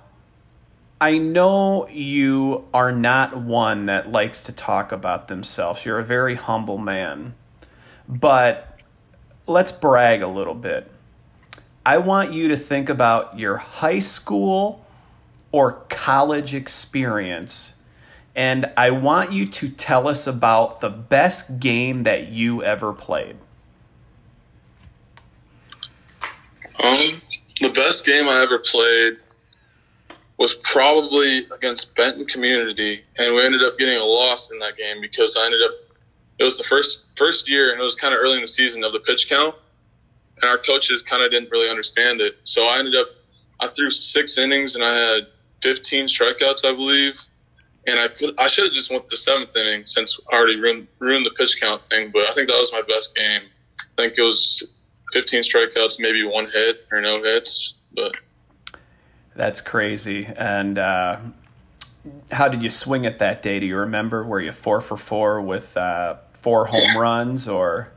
I 1.00 1.18
know 1.18 1.86
you 1.88 2.68
are 2.72 2.92
not 2.92 3.36
one 3.36 3.86
that 3.86 4.10
likes 4.10 4.42
to 4.44 4.52
talk 4.52 4.92
about 4.92 5.28
themselves. 5.28 5.84
You're 5.84 5.98
a 5.98 6.04
very 6.04 6.36
humble 6.36 6.78
man, 6.78 7.34
but 8.08 8.78
let's 9.46 9.72
brag 9.72 10.22
a 10.22 10.28
little 10.28 10.54
bit. 10.54 10.90
I 11.84 11.98
want 11.98 12.32
you 12.32 12.48
to 12.48 12.56
think 12.56 12.88
about 12.88 13.38
your 13.38 13.56
high 13.56 13.98
school 13.98 14.86
or 15.50 15.82
college 15.88 16.54
experience 16.54 17.81
and 18.34 18.70
I 18.76 18.90
want 18.90 19.32
you 19.32 19.46
to 19.46 19.68
tell 19.68 20.08
us 20.08 20.26
about 20.26 20.80
the 20.80 20.88
best 20.88 21.60
game 21.60 22.04
that 22.04 22.28
you 22.28 22.62
ever 22.62 22.92
played. 22.92 23.36
Um, 26.82 27.20
the 27.60 27.70
best 27.74 28.06
game 28.06 28.28
I 28.28 28.42
ever 28.42 28.58
played 28.58 29.18
was 30.38 30.54
probably 30.54 31.46
against 31.50 31.94
Benton 31.94 32.24
Community, 32.24 33.04
and 33.18 33.34
we 33.34 33.44
ended 33.44 33.62
up 33.62 33.78
getting 33.78 33.98
a 33.98 34.04
loss 34.04 34.50
in 34.50 34.58
that 34.60 34.76
game 34.76 35.00
because 35.00 35.36
I 35.40 35.44
ended 35.44 35.60
up. 35.62 35.72
It 36.38 36.44
was 36.44 36.56
the 36.56 36.64
first 36.64 37.10
first 37.16 37.48
year, 37.48 37.70
and 37.70 37.80
it 37.80 37.84
was 37.84 37.94
kind 37.94 38.14
of 38.14 38.20
early 38.20 38.36
in 38.36 38.40
the 38.40 38.48
season 38.48 38.82
of 38.82 38.92
the 38.92 39.00
pitch 39.00 39.28
count, 39.28 39.54
and 40.40 40.50
our 40.50 40.58
coaches 40.58 41.02
kind 41.02 41.22
of 41.22 41.30
didn't 41.30 41.50
really 41.50 41.68
understand 41.68 42.20
it. 42.22 42.36
So 42.44 42.64
I 42.64 42.78
ended 42.78 42.94
up. 42.94 43.08
I 43.60 43.68
threw 43.68 43.90
six 43.90 44.38
innings, 44.38 44.74
and 44.74 44.82
I 44.82 44.92
had 44.92 45.26
15 45.60 46.06
strikeouts, 46.06 46.64
I 46.64 46.72
believe 46.72 47.20
and 47.86 47.98
I 47.98 48.08
could 48.08 48.34
I 48.38 48.48
should 48.48 48.64
have 48.64 48.72
just 48.72 48.90
went 48.90 49.08
the 49.08 49.16
seventh 49.16 49.56
inning 49.56 49.86
since 49.86 50.18
I 50.30 50.36
already 50.36 50.60
ruined, 50.60 50.88
ruined 50.98 51.26
the 51.26 51.30
pitch 51.30 51.60
count 51.60 51.86
thing. 51.88 52.10
But 52.12 52.28
I 52.28 52.32
think 52.32 52.48
that 52.48 52.56
was 52.56 52.72
my 52.72 52.82
best 52.82 53.14
game. 53.14 53.42
I 53.78 54.02
think 54.02 54.18
it 54.18 54.22
was 54.22 54.76
15 55.12 55.42
strikeouts, 55.42 55.96
maybe 55.98 56.24
one 56.24 56.46
hit 56.48 56.86
or 56.90 57.00
no 57.00 57.22
hits. 57.22 57.74
But 57.94 58.12
that's 59.34 59.60
crazy. 59.60 60.26
And 60.36 60.78
uh, 60.78 61.18
how 62.30 62.48
did 62.48 62.62
you 62.62 62.70
swing 62.70 63.04
it 63.04 63.18
that 63.18 63.42
day? 63.42 63.60
Do 63.60 63.66
you 63.66 63.76
remember? 63.76 64.24
Were 64.24 64.40
you 64.40 64.52
four 64.52 64.80
for 64.80 64.96
four 64.96 65.40
with 65.40 65.76
uh, 65.76 66.16
four 66.32 66.66
home 66.66 66.96
runs 66.96 67.48
or? 67.48 67.92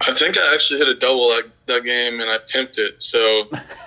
I 0.00 0.14
think 0.14 0.38
I 0.38 0.54
actually 0.54 0.78
hit 0.78 0.88
a 0.88 0.94
double 0.94 1.28
that, 1.28 1.44
that 1.66 1.84
game 1.84 2.20
and 2.20 2.30
I 2.30 2.38
pimped 2.38 2.78
it, 2.78 3.02
so 3.02 3.18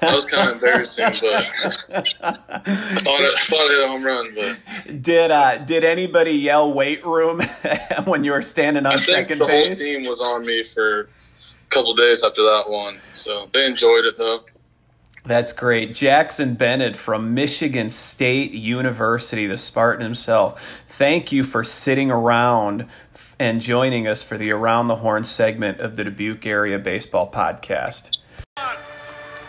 that 0.02 0.13
was 0.13 0.26
kind 0.26 0.50
of 0.50 0.56
embarrassing. 0.56 1.06
But 1.21 1.52
I 1.63 2.02
thought 2.02 3.21
I, 3.21 3.36
thought 3.39 3.60
I 3.60 3.69
hit 3.69 3.84
a 3.84 3.88
home 3.88 4.04
run. 4.04 4.28
But 4.36 5.02
did 5.02 5.32
uh, 5.32 5.60
did 5.60 5.86
anybody 5.86 6.32
yell 6.32 6.74
weight 6.74 7.06
room 7.06 7.41
when 8.04 8.26
you 8.26 8.32
were 8.32 8.41
standing 8.41 8.86
on 8.86 8.95
I 8.95 9.00
think 9.00 9.19
second 9.19 9.39
the 9.39 9.45
base? 9.45 9.80
The 9.80 9.86
whole 9.86 10.02
team 10.02 10.10
was 10.10 10.19
on 10.19 10.45
me 10.45 10.63
for 10.63 11.02
a 11.02 11.08
couple 11.69 11.93
days 11.95 12.24
after 12.24 12.43
that 12.43 12.65
one, 12.69 13.00
so 13.13 13.47
they 13.54 13.65
enjoyed 13.65 14.04
it 14.04 14.17
though. 14.17 14.41
That's 15.24 15.54
great. 15.54 15.93
Jackson 15.93 16.56
Bennett 16.56 16.95
from 16.95 17.36
Michigan 17.36 17.91
State 17.91 18.54
University, 18.54 19.45
the 19.45 19.58
Spartan 19.58 20.04
himself. 20.04 20.84
Thank 20.88 21.32
you 21.32 21.43
for 21.43 21.63
sitting 21.63 22.10
around 22.10 22.88
and 23.41 23.60
joining 23.60 24.08
us 24.08 24.21
for 24.21 24.38
the 24.38 24.51
Around 24.51 24.86
the 24.86 24.97
Horn 24.97 25.25
segment 25.25 25.80
of 25.80 25.95
the 25.95 26.04
Dubuque 26.04 26.45
Area 26.45 26.77
Baseball 26.77 27.32
Podcast. 27.32 28.19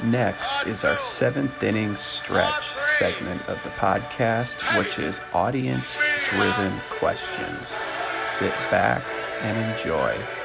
Next 0.02 0.66
is 0.66 0.83
our 0.83 0.96
seventh 0.96 1.62
inning 1.62 1.94
stretch 1.96 2.70
segment 2.96 3.46
of 3.50 3.62
the 3.62 3.68
podcast, 3.68 4.78
which 4.78 4.98
is 4.98 5.20
audience 5.35 5.98
driven 6.31 6.81
questions. 6.88 7.76
Sit 8.16 8.55
back 8.70 9.05
and 9.42 9.59
enjoy. 9.70 10.41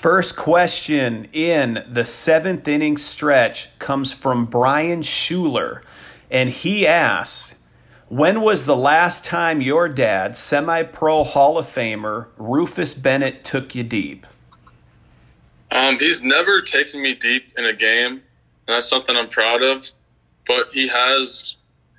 First 0.00 0.34
question 0.34 1.26
in 1.34 1.84
the 1.86 2.06
seventh 2.06 2.66
inning 2.66 2.96
stretch 2.96 3.78
comes 3.78 4.14
from 4.14 4.46
Brian 4.46 5.02
Schuler, 5.02 5.82
and 6.30 6.48
he 6.48 6.86
asks, 6.86 7.58
when 8.08 8.40
was 8.40 8.64
the 8.64 8.74
last 8.74 9.26
time 9.26 9.60
your 9.60 9.90
dad, 9.90 10.38
semi 10.38 10.84
pro 10.84 11.22
Hall 11.22 11.58
of 11.58 11.66
Famer 11.66 12.28
Rufus 12.38 12.94
Bennett, 12.94 13.44
took 13.44 13.74
you 13.74 13.82
deep? 13.82 14.26
Um, 15.70 15.98
he's 15.98 16.22
never 16.22 16.62
taken 16.62 17.02
me 17.02 17.14
deep 17.14 17.52
in 17.58 17.66
a 17.66 17.74
game, 17.74 18.12
and 18.12 18.22
that's 18.68 18.88
something 18.88 19.14
I'm 19.14 19.28
proud 19.28 19.62
of. 19.62 19.90
But 20.46 20.70
he 20.70 20.88
has 20.88 21.56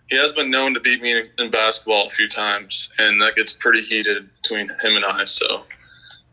he 0.10 0.16
has 0.16 0.32
been 0.32 0.50
known 0.50 0.74
to 0.74 0.80
beat 0.80 1.04
me 1.04 1.20
in, 1.20 1.30
in 1.38 1.52
basketball 1.52 2.08
a 2.08 2.10
few 2.10 2.28
times, 2.28 2.92
and 2.98 3.22
that 3.22 3.36
gets 3.36 3.54
pretty 3.54 3.84
heated 3.84 4.28
between 4.42 4.70
him 4.70 4.96
and 4.96 5.06
I. 5.06 5.26
So 5.26 5.66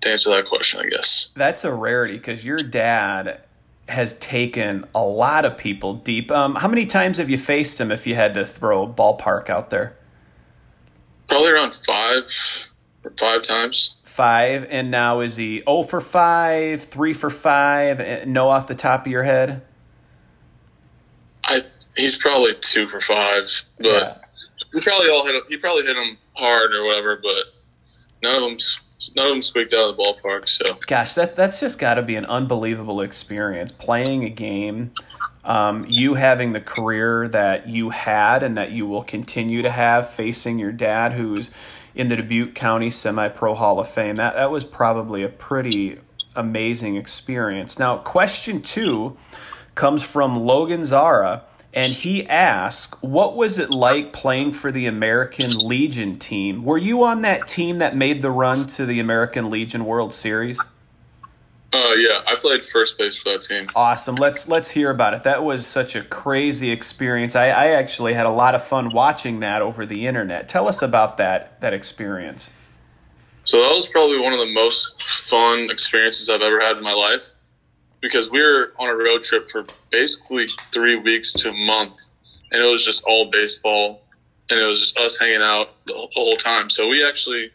to 0.00 0.10
answer 0.10 0.30
that 0.30 0.46
question, 0.46 0.80
I 0.80 0.88
guess. 0.88 1.32
That's 1.36 1.64
a 1.64 1.72
rarity 1.72 2.14
because 2.14 2.44
your 2.44 2.62
dad 2.62 3.42
has 3.88 4.18
taken 4.18 4.84
a 4.94 5.02
lot 5.02 5.44
of 5.44 5.56
people 5.56 5.94
deep. 5.94 6.30
Um, 6.30 6.54
how 6.56 6.68
many 6.68 6.86
times 6.86 7.18
have 7.18 7.30
you 7.30 7.38
faced 7.38 7.80
him 7.80 7.90
if 7.90 8.06
you 8.06 8.14
had 8.14 8.34
to 8.34 8.44
throw 8.44 8.84
a 8.84 8.88
ballpark 8.88 9.48
out 9.48 9.70
there? 9.70 9.96
Probably 11.26 11.50
around 11.50 11.74
five 11.74 12.70
or 13.04 13.10
five 13.18 13.42
times. 13.42 13.96
Five, 14.04 14.66
and 14.70 14.90
now 14.90 15.20
is 15.20 15.36
he 15.36 15.60
0 15.60 15.84
for 15.84 16.00
5, 16.00 16.82
3 16.82 17.12
for 17.14 17.30
5? 17.30 18.00
Eh, 18.00 18.24
no 18.26 18.48
off 18.48 18.66
the 18.66 18.74
top 18.74 19.06
of 19.06 19.12
your 19.12 19.22
head? 19.22 19.62
I 21.44 21.60
He's 21.96 22.16
probably 22.16 22.54
2 22.54 22.88
for 22.88 23.00
5, 23.00 23.64
but 23.78 23.86
yeah. 23.86 24.16
he 24.72 24.80
probably 24.80 25.10
all 25.10 25.26
hit 25.26 25.42
he 25.48 25.56
probably 25.56 25.82
hit 25.82 25.96
him 25.96 26.16
hard 26.34 26.72
or 26.72 26.84
whatever, 26.84 27.16
but 27.16 27.54
none 28.22 28.36
of 28.36 28.42
them's 28.42 28.80
none 29.14 29.26
of 29.26 29.34
them 29.34 29.42
squeaked 29.42 29.72
out 29.72 29.90
of 29.90 29.96
the 29.96 30.02
ballpark. 30.02 30.48
So, 30.48 30.78
gosh, 30.86 31.14
that 31.14 31.36
that's 31.36 31.60
just 31.60 31.78
got 31.78 31.94
to 31.94 32.02
be 32.02 32.16
an 32.16 32.26
unbelievable 32.26 33.00
experience 33.00 33.72
playing 33.72 34.24
a 34.24 34.30
game. 34.30 34.92
Um, 35.44 35.82
you 35.88 36.14
having 36.14 36.52
the 36.52 36.60
career 36.60 37.26
that 37.28 37.68
you 37.68 37.90
had 37.90 38.42
and 38.42 38.58
that 38.58 38.70
you 38.70 38.86
will 38.86 39.02
continue 39.02 39.62
to 39.62 39.70
have, 39.70 40.08
facing 40.10 40.58
your 40.58 40.72
dad, 40.72 41.14
who's 41.14 41.50
in 41.94 42.08
the 42.08 42.16
Dubuque 42.16 42.54
County 42.54 42.90
Semi 42.90 43.28
Pro 43.28 43.54
Hall 43.54 43.80
of 43.80 43.88
Fame. 43.88 44.16
That 44.16 44.34
that 44.34 44.50
was 44.50 44.64
probably 44.64 45.22
a 45.22 45.28
pretty 45.28 45.98
amazing 46.36 46.96
experience. 46.96 47.78
Now, 47.78 47.98
question 47.98 48.62
two 48.62 49.16
comes 49.74 50.02
from 50.02 50.36
Logan 50.36 50.84
Zara 50.84 51.44
and 51.78 51.92
he 51.92 52.26
asked, 52.26 53.00
"What 53.04 53.36
was 53.36 53.56
it 53.56 53.70
like 53.70 54.12
playing 54.12 54.54
for 54.54 54.72
the 54.72 54.86
American 54.86 55.56
Legion 55.56 56.18
team? 56.18 56.64
Were 56.64 56.76
you 56.76 57.04
on 57.04 57.22
that 57.22 57.46
team 57.46 57.78
that 57.78 57.94
made 57.94 58.20
the 58.20 58.32
run 58.32 58.66
to 58.66 58.84
the 58.84 58.98
American 58.98 59.48
Legion 59.48 59.84
World 59.84 60.12
Series?" 60.12 60.60
Uh, 61.72 61.92
yeah, 61.94 62.22
I 62.26 62.34
played 62.34 62.64
first 62.64 62.98
base 62.98 63.16
for 63.16 63.30
that 63.30 63.42
team. 63.42 63.70
Awesome. 63.76 64.16
Let's 64.16 64.48
let's 64.48 64.70
hear 64.70 64.90
about 64.90 65.14
it. 65.14 65.22
That 65.22 65.44
was 65.44 65.68
such 65.68 65.94
a 65.94 66.02
crazy 66.02 66.72
experience. 66.72 67.36
I, 67.36 67.50
I 67.50 67.66
actually 67.68 68.14
had 68.14 68.26
a 68.26 68.30
lot 68.30 68.56
of 68.56 68.64
fun 68.64 68.90
watching 68.90 69.38
that 69.40 69.62
over 69.62 69.86
the 69.86 70.08
internet. 70.08 70.48
Tell 70.48 70.66
us 70.66 70.82
about 70.82 71.16
that 71.18 71.60
that 71.60 71.74
experience. 71.74 72.52
So 73.44 73.58
that 73.58 73.72
was 73.72 73.86
probably 73.86 74.18
one 74.18 74.32
of 74.32 74.40
the 74.40 74.52
most 74.52 75.00
fun 75.00 75.70
experiences 75.70 76.28
I've 76.28 76.42
ever 76.42 76.58
had 76.58 76.76
in 76.76 76.82
my 76.82 76.92
life 76.92 77.30
because 78.00 78.30
we 78.30 78.40
were 78.40 78.72
on 78.78 78.88
a 78.88 78.94
road 78.94 79.22
trip 79.22 79.50
for 79.50 79.64
basically 79.90 80.46
three 80.72 80.96
weeks 80.96 81.32
to 81.34 81.50
a 81.50 81.52
month, 81.52 81.96
and 82.50 82.62
it 82.62 82.66
was 82.66 82.84
just 82.84 83.04
all 83.04 83.30
baseball, 83.30 84.02
and 84.50 84.60
it 84.60 84.66
was 84.66 84.80
just 84.80 84.98
us 84.98 85.18
hanging 85.18 85.42
out 85.42 85.70
the 85.86 85.94
whole 86.12 86.36
time. 86.36 86.70
So 86.70 86.88
we 86.88 87.06
actually, 87.06 87.50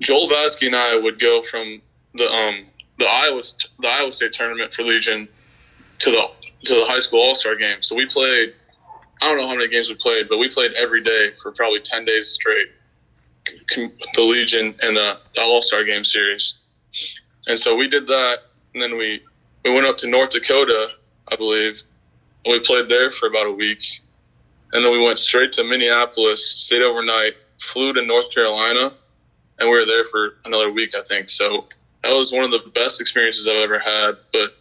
Joel 0.00 0.28
Vasky 0.28 0.66
and 0.66 0.76
I 0.76 0.96
would 0.96 1.18
go 1.18 1.40
from 1.42 1.82
the 2.14 2.28
um, 2.28 2.66
the 2.98 3.06
Iowa 3.06 3.40
the 3.80 3.88
Iowa 3.88 4.12
State 4.12 4.32
tournament 4.32 4.72
for 4.72 4.82
Legion 4.82 5.28
to 6.00 6.10
the 6.10 6.28
to 6.64 6.74
the 6.74 6.84
high 6.84 7.00
school 7.00 7.20
all 7.20 7.34
star 7.34 7.56
game. 7.56 7.82
So 7.82 7.94
we 7.94 8.06
played. 8.06 8.54
I 9.20 9.28
don't 9.28 9.36
know 9.36 9.46
how 9.46 9.54
many 9.54 9.68
games 9.68 9.88
we 9.88 9.94
played, 9.94 10.28
but 10.28 10.38
we 10.38 10.48
played 10.48 10.72
every 10.72 11.00
day 11.02 11.30
for 11.40 11.52
probably 11.52 11.80
ten 11.80 12.04
days 12.04 12.28
straight. 12.28 12.68
The 14.14 14.22
Legion 14.22 14.74
and 14.82 14.96
the, 14.96 15.18
All 15.40 15.62
Star 15.62 15.84
Game 15.84 16.04
series, 16.04 16.58
and 17.46 17.58
so 17.58 17.76
we 17.76 17.88
did 17.88 18.06
that, 18.06 18.38
and 18.74 18.82
then 18.82 18.96
we 18.96 19.22
we 19.64 19.72
went 19.72 19.86
up 19.86 19.96
to 19.98 20.08
North 20.08 20.30
Dakota, 20.30 20.88
I 21.30 21.36
believe, 21.36 21.82
and 22.44 22.52
we 22.52 22.60
played 22.60 22.88
there 22.88 23.10
for 23.10 23.28
about 23.28 23.46
a 23.46 23.52
week, 23.52 24.00
and 24.72 24.84
then 24.84 24.92
we 24.92 25.04
went 25.04 25.18
straight 25.18 25.52
to 25.52 25.64
Minneapolis, 25.64 26.44
stayed 26.44 26.82
overnight, 26.82 27.34
flew 27.60 27.92
to 27.92 28.02
North 28.02 28.32
Carolina, 28.32 28.92
and 29.58 29.70
we 29.70 29.76
were 29.76 29.86
there 29.86 30.04
for 30.04 30.36
another 30.44 30.70
week, 30.70 30.94
I 30.94 31.02
think. 31.02 31.28
So 31.28 31.66
that 32.02 32.12
was 32.12 32.32
one 32.32 32.44
of 32.44 32.50
the 32.50 32.70
best 32.70 33.00
experiences 33.00 33.48
I've 33.48 33.56
ever 33.56 33.78
had. 33.78 34.16
But 34.32 34.56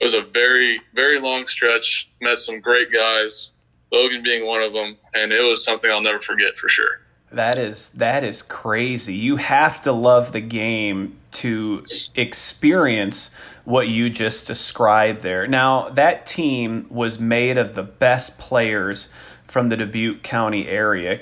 it 0.00 0.04
was 0.04 0.14
a 0.14 0.22
very, 0.22 0.80
very 0.94 1.20
long 1.20 1.46
stretch. 1.46 2.10
Met 2.20 2.38
some 2.38 2.60
great 2.60 2.92
guys, 2.92 3.52
Logan 3.92 4.22
being 4.22 4.46
one 4.46 4.62
of 4.62 4.72
them, 4.72 4.96
and 5.14 5.32
it 5.32 5.42
was 5.42 5.64
something 5.64 5.90
I'll 5.90 6.02
never 6.02 6.20
forget 6.20 6.56
for 6.56 6.68
sure. 6.68 7.01
That 7.32 7.58
is 7.58 7.90
that 7.90 8.24
is 8.24 8.42
crazy. 8.42 9.14
You 9.14 9.36
have 9.36 9.80
to 9.82 9.92
love 9.92 10.32
the 10.32 10.40
game 10.40 11.18
to 11.32 11.84
experience 12.14 13.34
what 13.64 13.88
you 13.88 14.10
just 14.10 14.46
described 14.46 15.22
there. 15.22 15.46
Now, 15.46 15.88
that 15.90 16.26
team 16.26 16.86
was 16.90 17.18
made 17.18 17.56
of 17.56 17.74
the 17.74 17.82
best 17.82 18.38
players 18.38 19.12
from 19.46 19.68
the 19.68 19.76
Dubuque 19.76 20.22
County 20.22 20.68
area. 20.68 21.20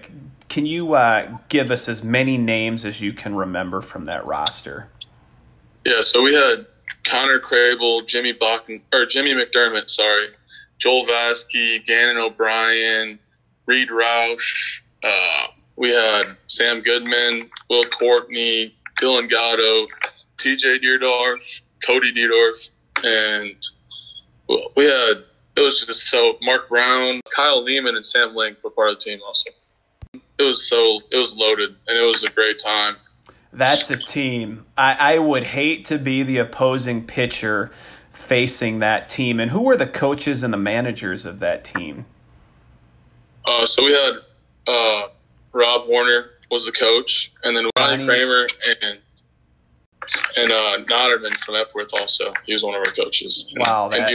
Can 0.48 0.66
you 0.66 0.94
uh, 0.94 1.36
give 1.48 1.70
us 1.70 1.88
as 1.88 2.02
many 2.02 2.38
names 2.38 2.84
as 2.84 3.00
you 3.00 3.12
can 3.12 3.34
remember 3.34 3.80
from 3.80 4.06
that 4.06 4.26
roster? 4.26 4.88
Yeah, 5.84 6.00
so 6.00 6.22
we 6.22 6.34
had 6.34 6.66
Connor 7.04 7.38
Crable, 7.38 8.06
Jimmy 8.06 8.32
Bach- 8.32 8.68
or 8.92 9.06
Jimmy 9.06 9.32
McDermott, 9.34 9.88
sorry, 9.88 10.26
Joel 10.78 11.04
Vasky, 11.06 11.84
Gannon 11.84 12.16
O'Brien, 12.16 13.18
Reed 13.66 13.90
Roush. 13.90 14.80
Uh, 15.02 15.46
we 15.80 15.90
had 15.90 16.36
Sam 16.46 16.82
Goodman, 16.82 17.50
Will 17.68 17.84
Courtney, 17.86 18.76
Dylan 19.00 19.28
Gatto, 19.28 19.88
TJ 20.36 20.84
Deerdorf, 20.84 21.62
Cody 21.84 22.12
Deerdorf, 22.12 22.70
and 23.02 23.56
we 24.76 24.84
had 24.84 25.24
it 25.56 25.60
was 25.62 25.84
just 25.84 26.08
so 26.08 26.34
Mark 26.40 26.68
Brown, 26.68 27.20
Kyle 27.34 27.62
Lehman, 27.62 27.96
and 27.96 28.06
Sam 28.06 28.36
Link 28.36 28.58
were 28.62 28.70
part 28.70 28.90
of 28.90 28.98
the 28.98 29.04
team 29.04 29.18
also 29.26 29.50
it 30.40 30.44
was 30.44 30.66
so 30.66 31.00
it 31.10 31.16
was 31.16 31.36
loaded 31.36 31.76
and 31.86 31.98
it 31.98 32.02
was 32.02 32.24
a 32.24 32.30
great 32.30 32.58
time. 32.58 32.96
That's 33.52 33.90
a 33.90 33.96
team. 33.96 34.64
I, 34.78 35.14
I 35.14 35.18
would 35.18 35.42
hate 35.42 35.84
to 35.86 35.98
be 35.98 36.22
the 36.22 36.38
opposing 36.38 37.04
pitcher 37.04 37.72
facing 38.12 38.78
that 38.78 39.08
team. 39.08 39.40
And 39.40 39.50
who 39.50 39.62
were 39.62 39.76
the 39.76 39.86
coaches 39.86 40.42
and 40.42 40.52
the 40.52 40.58
managers 40.58 41.26
of 41.26 41.40
that 41.40 41.64
team? 41.64 42.06
Uh, 43.44 43.66
so 43.66 43.84
we 43.84 43.92
had 43.92 44.12
uh, 44.68 45.08
Rob 45.52 45.88
Warner 45.88 46.30
was 46.50 46.66
the 46.66 46.72
coach, 46.72 47.32
and 47.42 47.56
then 47.56 47.68
Ronnie 47.76 48.04
Kramer 48.04 48.48
and 48.82 48.98
and 50.36 50.50
uh, 50.50 50.78
Notterman 50.84 51.36
from 51.36 51.56
Epworth 51.56 51.92
also. 51.92 52.32
He 52.44 52.52
was 52.52 52.64
one 52.64 52.74
of 52.74 52.80
our 52.80 52.92
coaches. 52.92 53.52
Wow, 53.56 53.84
and, 53.84 53.92
that, 53.92 53.98
and 54.00 54.08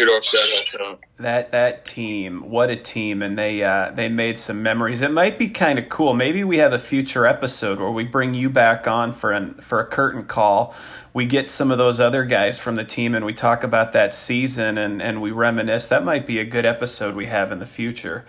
That 1.17 1.51
that 1.51 1.85
team, 1.85 2.49
what 2.49 2.69
a 2.69 2.75
team! 2.75 3.21
And 3.21 3.37
they 3.37 3.63
uh, 3.63 3.91
they 3.91 4.09
made 4.09 4.39
some 4.39 4.61
memories. 4.61 5.01
It 5.01 5.11
might 5.11 5.37
be 5.37 5.47
kind 5.47 5.79
of 5.79 5.89
cool. 5.89 6.13
Maybe 6.13 6.43
we 6.43 6.57
have 6.57 6.73
a 6.73 6.79
future 6.79 7.25
episode 7.25 7.79
where 7.79 7.91
we 7.91 8.03
bring 8.03 8.33
you 8.33 8.49
back 8.49 8.87
on 8.87 9.11
for 9.11 9.31
an 9.31 9.55
for 9.55 9.79
a 9.79 9.85
curtain 9.85 10.25
call. 10.25 10.75
We 11.13 11.25
get 11.25 11.49
some 11.49 11.71
of 11.71 11.77
those 11.77 12.01
other 12.01 12.25
guys 12.25 12.59
from 12.59 12.75
the 12.75 12.83
team 12.83 13.15
and 13.15 13.23
we 13.23 13.33
talk 13.33 13.63
about 13.63 13.93
that 13.93 14.13
season 14.13 14.77
and, 14.77 15.01
and 15.01 15.21
we 15.21 15.31
reminisce. 15.31 15.87
That 15.87 16.03
might 16.03 16.27
be 16.27 16.39
a 16.39 16.43
good 16.43 16.65
episode 16.65 17.15
we 17.15 17.27
have 17.27 17.53
in 17.53 17.59
the 17.59 17.65
future. 17.65 18.25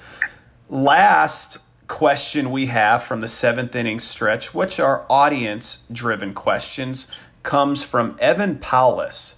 Last 0.68 1.58
question 1.88 2.50
we 2.50 2.66
have 2.66 3.02
from 3.02 3.20
the 3.20 3.28
seventh 3.28 3.74
inning 3.74 4.00
stretch, 4.00 4.54
which 4.54 4.80
are 4.80 5.06
audience 5.08 5.84
driven 5.90 6.34
questions 6.34 7.10
comes 7.42 7.82
from 7.82 8.16
Evan 8.20 8.58
Paulus. 8.58 9.36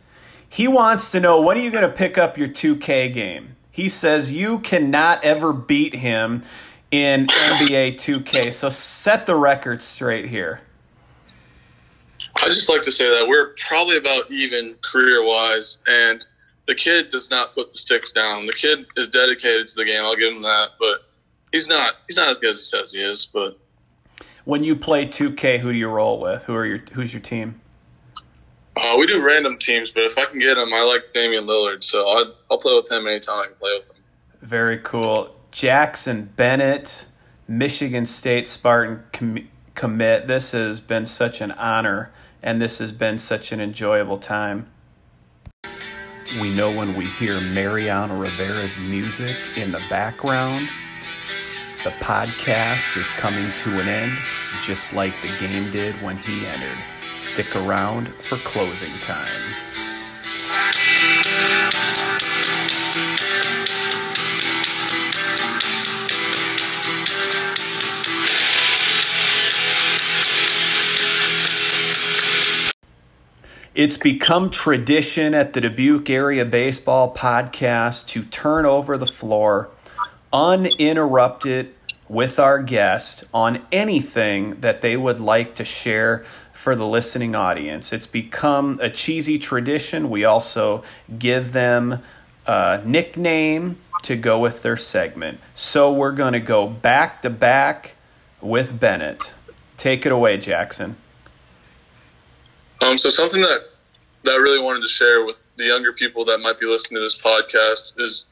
He 0.49 0.67
wants 0.67 1.11
to 1.13 1.21
know 1.21 1.41
when 1.41 1.59
are 1.59 1.61
you 1.61 1.71
going 1.71 1.83
to 1.83 1.95
pick 1.95 2.17
up 2.17 2.39
your 2.39 2.49
2K 2.49 3.13
game? 3.13 3.57
He 3.71 3.89
says 3.89 4.33
you 4.33 4.59
cannot 4.61 5.23
ever 5.23 5.53
beat 5.53 5.95
him 5.95 6.43
in 6.91 7.27
NBA 7.27 7.95
2K. 7.95 8.53
So 8.53 8.71
set 8.71 9.27
the 9.27 9.37
record 9.37 9.83
straight 9.83 10.27
here. 10.27 10.63
I 12.37 12.47
just 12.49 12.69
like 12.69 12.83
to 12.83 12.93
say 12.93 13.05
that 13.05 13.27
we're 13.29 13.55
probably 13.57 13.97
about 13.97 14.31
even 14.31 14.77
career 14.83 15.25
wise, 15.25 15.79
and 15.87 16.25
the 16.67 16.75
kid 16.75 17.09
does 17.09 17.31
not 17.31 17.53
put 17.53 17.69
the 17.69 17.77
sticks 17.77 18.13
down. 18.13 18.47
The 18.47 18.53
kid 18.53 18.87
is 18.97 19.09
dedicated 19.09 19.67
to 19.67 19.75
the 19.75 19.85
game. 19.85 20.03
I'll 20.03 20.17
give 20.17 20.33
him 20.33 20.43
that, 20.43 20.71
but 20.79 21.08
he's 21.59 21.69
not. 21.69 21.95
He's 22.07 22.17
not 22.17 22.29
as 22.29 22.39
good 22.39 22.51
as 22.51 22.59
he 22.59 22.63
says 22.63 22.93
he 22.93 23.01
is. 23.01 23.27
But 23.27 23.59
when 24.45 24.65
you 24.65 24.77
play 24.77 25.07
2K, 25.07 25.59
who 25.59 25.73
do 25.73 25.79
you 25.79 25.89
roll 25.89 26.21
with? 26.21 26.45
Who 26.45 26.55
are 26.55 26.65
your 26.65 26.79
Who's 26.93 27.13
your 27.13 27.23
team? 27.23 27.61
Uh, 28.77 28.97
we 28.97 29.09
do 29.09 29.25
random 29.25 29.59
teams, 29.59 29.91
but 29.91 30.05
if 30.05 30.17
I 30.17 30.27
can 30.27 30.39
get 30.39 30.57
him, 30.57 30.73
I 30.73 30.83
like 30.83 31.11
Damian 31.13 31.47
Lillard, 31.47 31.83
so 31.83 32.09
I'll, 32.09 32.33
I'll 32.49 32.59
play 32.59 32.75
with 32.75 32.91
him 32.91 33.09
anytime 33.09 33.41
I 33.41 33.47
can 33.47 33.55
play 33.57 33.77
with 33.77 33.91
him. 33.91 33.97
Very 34.41 34.79
cool. 34.79 35.35
Jackson 35.51 36.33
Bennett, 36.37 37.07
Michigan 37.49 38.07
State 38.07 38.49
Spartan 38.49 39.03
com- 39.13 39.49
commit. 39.75 40.29
This 40.29 40.53
has 40.53 40.79
been 40.79 41.07
such 41.07 41.41
an 41.41 41.51
honor, 41.53 42.13
and 42.41 42.63
this 42.63 42.79
has 42.79 42.93
been 42.93 43.19
such 43.19 43.51
an 43.51 43.61
enjoyable 43.61 44.19
time. 44.19 44.69
We 46.41 46.55
know 46.55 46.71
when 46.71 46.95
we 46.95 47.07
hear 47.07 47.37
Mariano 47.55 48.17
Rivera's 48.17 48.79
music 48.79 49.59
in 49.59 49.73
the 49.73 49.83
background, 49.91 50.69
the 51.89 52.05
podcast 52.05 52.99
is 52.99 53.07
coming 53.13 53.51
to 53.63 53.81
an 53.81 53.89
end, 53.89 54.19
just 54.63 54.93
like 54.93 55.15
the 55.23 55.47
game 55.47 55.71
did 55.71 55.95
when 56.03 56.19
he 56.19 56.47
entered. 56.47 56.77
Stick 57.15 57.57
around 57.57 58.09
for 58.09 58.37
closing 58.37 58.93
time. 59.01 59.25
It's 73.75 73.97
become 73.97 74.51
tradition 74.51 75.33
at 75.33 75.55
the 75.55 75.63
Dubuque 75.63 76.11
Area 76.11 76.45
Baseball 76.45 77.15
Podcast 77.15 78.09
to 78.09 78.25
turn 78.25 78.67
over 78.67 78.99
the 78.99 79.07
floor 79.07 79.71
uninterrupted 80.31 81.75
with 82.09 82.39
our 82.39 82.63
guest 82.63 83.25
on 83.35 83.61
anything 83.71 84.61
that 84.61 84.81
they 84.81 84.97
would 84.97 85.21
like 85.21 85.55
to 85.57 85.65
share 85.65 86.25
for 86.53 86.75
the 86.75 86.87
listening 86.87 87.35
audience. 87.35 87.93
It's 87.93 88.07
become 88.07 88.79
a 88.83 88.91
cheesy 88.91 89.39
tradition. 89.39 90.11
We 90.11 90.25
also 90.25 90.83
give 91.19 91.53
them 91.53 92.03
a 92.47 92.83
nickname 92.85 93.79
to 94.03 94.17
go 94.17 94.39
with 94.39 94.63
their 94.63 94.77
segment. 94.77 95.41
So 95.55 95.93
we're 95.93 96.13
going 96.13 96.33
to 96.33 96.41
go 96.41 96.67
back 96.67 97.23
to 97.23 97.31
back 97.31 97.97
with 98.41 98.81
Bennett. 98.81 99.35
Take 99.77 100.07
it 100.07 100.13
away, 100.13 100.39
Jackson. 100.39 100.97
Um, 102.81 102.97
so 102.97 103.11
something 103.11 103.43
that 103.43 103.61
that 104.25 104.35
I 104.35 104.39
really 104.39 104.63
wanted 104.63 104.83
to 104.83 104.89
share 104.89 105.25
with 105.25 105.39
the 105.57 105.65
younger 105.65 105.93
people 105.93 106.25
that 106.27 106.39
might 106.39 106.59
be 106.59 106.67
listening 106.67 106.97
to 106.97 107.01
this 107.01 107.17
podcast 107.17 108.01
is 108.01 108.29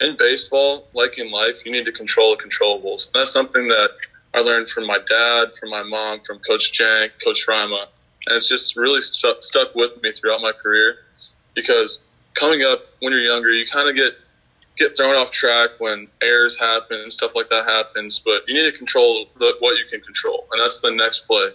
in 0.00 0.16
baseball, 0.16 0.88
like 0.94 1.18
in 1.18 1.30
life, 1.30 1.64
you 1.64 1.72
need 1.72 1.84
to 1.86 1.92
control 1.92 2.36
the 2.36 2.42
controllables. 2.42 3.06
And 3.06 3.20
that's 3.20 3.32
something 3.32 3.66
that 3.68 3.90
I 4.34 4.40
learned 4.40 4.68
from 4.68 4.86
my 4.86 4.98
dad, 4.98 5.52
from 5.58 5.70
my 5.70 5.82
mom, 5.82 6.20
from 6.20 6.38
Coach 6.40 6.72
Jank, 6.78 7.12
Coach 7.24 7.46
Rima. 7.48 7.88
And 8.26 8.36
it's 8.36 8.48
just 8.48 8.76
really 8.76 9.00
stu- 9.00 9.36
stuck 9.40 9.74
with 9.74 10.02
me 10.02 10.12
throughout 10.12 10.42
my 10.42 10.52
career 10.52 10.96
because 11.54 12.04
coming 12.34 12.62
up 12.62 12.80
when 13.00 13.12
you're 13.12 13.22
younger, 13.22 13.50
you 13.50 13.66
kind 13.66 13.88
of 13.88 13.96
get 13.96 14.14
get 14.76 14.94
thrown 14.94 15.14
off 15.14 15.30
track 15.30 15.70
when 15.80 16.06
errors 16.22 16.58
happen 16.58 17.00
and 17.00 17.10
stuff 17.10 17.34
like 17.34 17.48
that 17.48 17.64
happens. 17.64 18.20
But 18.20 18.42
you 18.46 18.54
need 18.62 18.70
to 18.70 18.76
control 18.76 19.26
the, 19.36 19.54
what 19.58 19.78
you 19.78 19.86
can 19.90 20.00
control, 20.00 20.46
and 20.52 20.60
that's 20.60 20.80
the 20.80 20.90
next 20.90 21.20
play. 21.20 21.50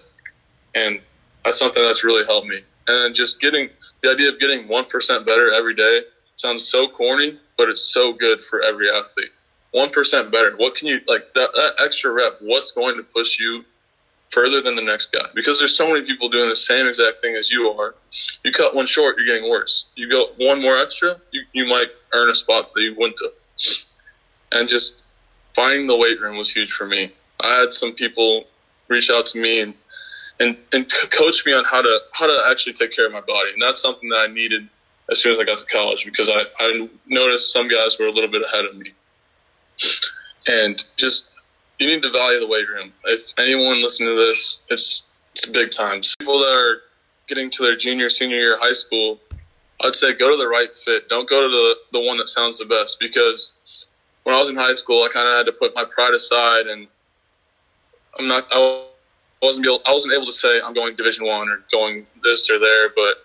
And 0.73 1.01
that's 1.43 1.59
something 1.59 1.83
that's 1.83 2.03
really 2.03 2.25
helped 2.25 2.47
me. 2.47 2.61
And 2.87 3.13
just 3.13 3.39
getting 3.39 3.69
the 4.01 4.09
idea 4.09 4.29
of 4.29 4.39
getting 4.39 4.67
one 4.67 4.85
percent 4.85 5.25
better 5.25 5.53
every 5.53 5.75
day 5.75 6.01
sounds 6.35 6.67
so 6.67 6.87
corny, 6.87 7.37
but 7.61 7.69
it's 7.69 7.93
so 7.93 8.11
good 8.11 8.41
for 8.41 8.59
every 8.63 8.89
athlete. 8.89 9.29
One 9.69 9.91
percent 9.91 10.31
better. 10.31 10.55
What 10.57 10.73
can 10.73 10.87
you 10.87 10.99
like 11.07 11.31
that, 11.35 11.49
that 11.53 11.73
extra 11.77 12.11
rep? 12.11 12.37
What's 12.41 12.71
going 12.71 12.97
to 12.97 13.03
push 13.03 13.39
you 13.39 13.65
further 14.31 14.61
than 14.61 14.75
the 14.75 14.81
next 14.81 15.11
guy? 15.11 15.27
Because 15.35 15.59
there's 15.59 15.77
so 15.77 15.87
many 15.87 16.03
people 16.03 16.27
doing 16.27 16.49
the 16.49 16.55
same 16.55 16.87
exact 16.87 17.21
thing 17.21 17.35
as 17.35 17.51
you 17.51 17.69
are. 17.69 17.93
You 18.43 18.51
cut 18.51 18.73
one 18.73 18.87
short, 18.87 19.15
you're 19.15 19.27
getting 19.27 19.47
worse. 19.47 19.85
You 19.95 20.09
go 20.09 20.29
one 20.37 20.59
more 20.59 20.81
extra, 20.81 21.21
you, 21.29 21.43
you 21.53 21.67
might 21.67 21.89
earn 22.13 22.31
a 22.31 22.33
spot 22.33 22.73
that 22.73 22.81
you 22.81 22.95
wouldn't 22.97 23.19
have. 23.21 23.75
And 24.51 24.67
just 24.67 25.03
finding 25.53 25.85
the 25.85 25.95
weight 25.95 26.19
room 26.19 26.35
was 26.35 26.51
huge 26.51 26.71
for 26.71 26.87
me. 26.87 27.11
I 27.39 27.59
had 27.59 27.73
some 27.73 27.93
people 27.93 28.45
reach 28.87 29.11
out 29.11 29.27
to 29.27 29.39
me 29.39 29.61
and 29.61 29.75
and 30.39 30.57
and 30.73 30.91
coach 31.11 31.45
me 31.45 31.53
on 31.53 31.63
how 31.63 31.83
to 31.83 31.99
how 32.13 32.25
to 32.25 32.49
actually 32.49 32.73
take 32.73 32.91
care 32.91 33.05
of 33.05 33.13
my 33.13 33.21
body. 33.21 33.51
And 33.53 33.61
that's 33.61 33.79
something 33.79 34.09
that 34.09 34.17
I 34.17 34.33
needed 34.33 34.67
as 35.11 35.21
soon 35.21 35.33
as 35.33 35.39
I 35.39 35.43
got 35.43 35.59
to 35.59 35.65
college 35.65 36.05
because 36.05 36.29
I, 36.29 36.43
I 36.59 36.87
noticed 37.05 37.51
some 37.51 37.67
guys 37.67 37.99
were 37.99 38.07
a 38.07 38.11
little 38.11 38.31
bit 38.31 38.43
ahead 38.43 38.65
of 38.65 38.77
me. 38.77 38.93
And 40.47 40.81
just 40.97 41.33
you 41.77 41.87
need 41.87 42.01
to 42.01 42.09
value 42.09 42.39
the 42.39 42.47
weight 42.47 42.67
room. 42.69 42.93
If 43.05 43.33
anyone 43.37 43.77
listening 43.81 44.09
to 44.09 44.15
this, 44.15 44.63
it's 44.69 45.09
it's 45.33 45.45
big 45.45 45.71
times. 45.71 46.15
People 46.19 46.39
that 46.39 46.53
are 46.53 46.81
getting 47.27 47.49
to 47.49 47.63
their 47.63 47.75
junior, 47.75 48.09
senior 48.09 48.37
year 48.37 48.57
high 48.59 48.73
school, 48.73 49.19
I'd 49.81 49.95
say 49.95 50.13
go 50.13 50.29
to 50.29 50.37
the 50.37 50.47
right 50.47 50.75
fit. 50.75 51.09
Don't 51.09 51.29
go 51.29 51.41
to 51.41 51.47
the, 51.47 51.75
the 51.93 51.99
one 51.99 52.17
that 52.17 52.27
sounds 52.27 52.57
the 52.59 52.65
best 52.65 52.99
because 52.99 53.87
when 54.23 54.35
I 54.35 54.39
was 54.39 54.49
in 54.49 54.55
high 54.55 54.75
school, 54.75 55.03
I 55.03 55.09
kind 55.09 55.27
of 55.27 55.37
had 55.37 55.45
to 55.45 55.53
put 55.53 55.73
my 55.75 55.85
pride 55.85 56.13
aside 56.13 56.67
and 56.67 56.87
I'm 58.19 58.27
not, 58.27 58.47
I 58.51 58.85
wasn't 59.41 59.65
able, 59.65 59.81
I 59.85 59.91
wasn't 59.91 60.13
able 60.13 60.25
to 60.25 60.31
say 60.31 60.59
I'm 60.63 60.73
going 60.73 60.95
division 60.95 61.25
one 61.25 61.49
or 61.49 61.63
going 61.71 62.05
this 62.21 62.49
or 62.49 62.59
there, 62.59 62.89
but 62.89 63.15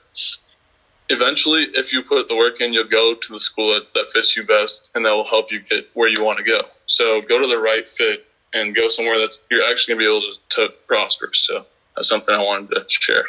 eventually 1.08 1.68
if 1.74 1.92
you 1.92 2.02
put 2.02 2.28
the 2.28 2.36
work 2.36 2.60
in, 2.60 2.72
you'll 2.72 2.88
go 2.88 3.14
to 3.14 3.32
the 3.32 3.38
school 3.38 3.74
that, 3.74 3.92
that 3.94 4.10
fits 4.12 4.36
you 4.36 4.44
best 4.44 4.90
and 4.94 5.04
that 5.04 5.12
will 5.12 5.24
help 5.24 5.52
you 5.52 5.62
get 5.62 5.88
where 5.94 6.08
you 6.08 6.24
want 6.24 6.38
to 6.38 6.44
go. 6.44 6.62
So 6.86 7.20
go 7.22 7.40
to 7.40 7.46
the 7.46 7.58
right 7.58 7.86
fit 7.88 8.26
and 8.52 8.74
go 8.74 8.88
somewhere 8.88 9.18
that's, 9.18 9.44
you're 9.50 9.64
actually 9.64 9.94
going 9.94 10.04
to 10.04 10.10
be 10.10 10.16
able 10.16 10.32
to, 10.32 10.68
to 10.68 10.74
prosper. 10.86 11.30
So 11.34 11.66
that's 11.94 12.08
something 12.08 12.34
I 12.34 12.42
wanted 12.42 12.70
to 12.70 12.84
share. 12.88 13.24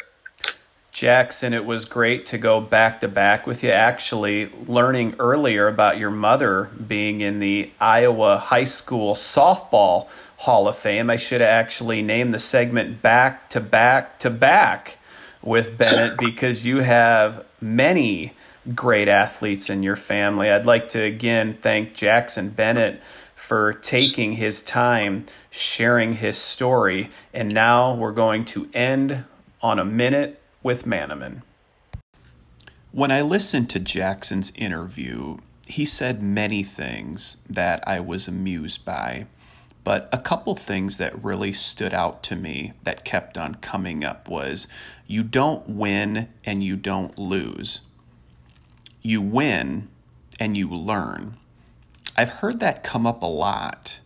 Jackson, 0.90 1.54
it 1.54 1.64
was 1.64 1.84
great 1.84 2.26
to 2.26 2.38
go 2.38 2.60
back 2.60 3.00
to 3.02 3.08
back 3.08 3.46
with 3.46 3.62
you. 3.62 3.70
Actually, 3.70 4.50
learning 4.66 5.14
earlier 5.20 5.68
about 5.68 5.96
your 5.96 6.10
mother 6.10 6.70
being 6.88 7.20
in 7.20 7.38
the 7.38 7.70
Iowa 7.80 8.38
High 8.38 8.64
School 8.64 9.14
Softball 9.14 10.08
Hall 10.38 10.66
of 10.66 10.76
Fame. 10.76 11.08
I 11.08 11.14
should 11.14 11.40
have 11.40 11.50
actually 11.50 12.02
named 12.02 12.32
the 12.32 12.40
segment 12.40 13.00
Back 13.00 13.48
to 13.50 13.60
Back 13.60 14.18
to 14.20 14.30
Back 14.30 14.98
with 15.40 15.78
Bennett 15.78 16.18
because 16.18 16.64
you 16.64 16.78
have 16.78 17.44
many 17.60 18.32
great 18.74 19.08
athletes 19.08 19.70
in 19.70 19.82
your 19.82 19.96
family. 19.96 20.50
I'd 20.50 20.66
like 20.66 20.88
to 20.88 21.02
again 21.02 21.56
thank 21.60 21.94
Jackson 21.94 22.50
Bennett 22.50 23.00
for 23.34 23.72
taking 23.72 24.32
his 24.32 24.62
time 24.62 25.24
sharing 25.50 26.14
his 26.14 26.36
story. 26.36 27.10
And 27.32 27.52
now 27.52 27.94
we're 27.94 28.12
going 28.12 28.44
to 28.46 28.68
end 28.74 29.24
on 29.62 29.78
a 29.78 29.84
minute 29.84 30.40
with 30.62 30.84
Manaman. 30.84 31.42
When 32.92 33.10
I 33.10 33.22
listened 33.22 33.70
to 33.70 33.78
Jackson's 33.78 34.52
interview, 34.54 35.38
he 35.66 35.84
said 35.84 36.22
many 36.22 36.62
things 36.62 37.38
that 37.48 37.86
I 37.86 38.00
was 38.00 38.28
amused 38.28 38.84
by, 38.84 39.26
but 39.88 40.06
a 40.12 40.18
couple 40.18 40.54
things 40.54 40.98
that 40.98 41.24
really 41.24 41.50
stood 41.50 41.94
out 41.94 42.22
to 42.22 42.36
me 42.36 42.74
that 42.82 43.06
kept 43.06 43.38
on 43.38 43.54
coming 43.54 44.04
up 44.04 44.28
was 44.28 44.68
you 45.06 45.22
don't 45.22 45.66
win 45.66 46.28
and 46.44 46.62
you 46.62 46.76
don't 46.76 47.18
lose. 47.18 47.80
You 49.00 49.22
win 49.22 49.88
and 50.38 50.58
you 50.58 50.68
learn. 50.68 51.38
I've 52.14 52.28
heard 52.28 52.60
that 52.60 52.84
come 52.84 53.06
up 53.06 53.22
a 53.22 53.26
lot 53.26 54.00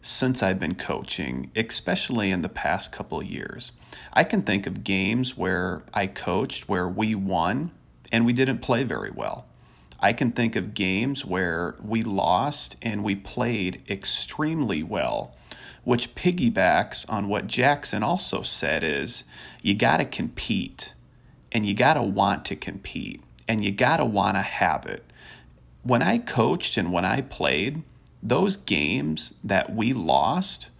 since 0.00 0.42
I've 0.42 0.58
been 0.58 0.74
coaching, 0.74 1.50
especially 1.54 2.30
in 2.30 2.40
the 2.40 2.48
past 2.48 2.90
couple 2.90 3.22
years. 3.22 3.72
I 4.14 4.24
can 4.24 4.40
think 4.40 4.66
of 4.66 4.84
games 4.84 5.36
where 5.36 5.82
I 5.92 6.06
coached 6.06 6.66
where 6.66 6.88
we 6.88 7.14
won 7.14 7.72
and 8.10 8.24
we 8.24 8.32
didn't 8.32 8.62
play 8.62 8.84
very 8.84 9.10
well. 9.10 9.44
I 10.00 10.12
can 10.14 10.32
think 10.32 10.56
of 10.56 10.74
games 10.74 11.24
where 11.24 11.76
we 11.82 12.02
lost 12.02 12.76
and 12.80 13.04
we 13.04 13.14
played 13.14 13.82
extremely 13.88 14.82
well, 14.82 15.34
which 15.84 16.14
piggybacks 16.14 17.04
on 17.08 17.28
what 17.28 17.46
Jackson 17.46 18.02
also 18.02 18.42
said 18.42 18.82
is 18.82 19.24
you 19.62 19.74
got 19.74 19.98
to 19.98 20.04
compete 20.06 20.94
and 21.52 21.66
you 21.66 21.74
got 21.74 21.94
to 21.94 22.02
want 22.02 22.44
to 22.46 22.56
compete 22.56 23.22
and 23.46 23.62
you 23.62 23.70
got 23.70 23.98
to 23.98 24.04
want 24.04 24.36
to 24.36 24.42
have 24.42 24.86
it. 24.86 25.04
When 25.82 26.02
I 26.02 26.18
coached 26.18 26.76
and 26.76 26.92
when 26.92 27.04
I 27.04 27.20
played, 27.20 27.82
those 28.22 28.56
games 28.56 29.34
that 29.44 29.74
we 29.74 29.92
lost 29.92 30.70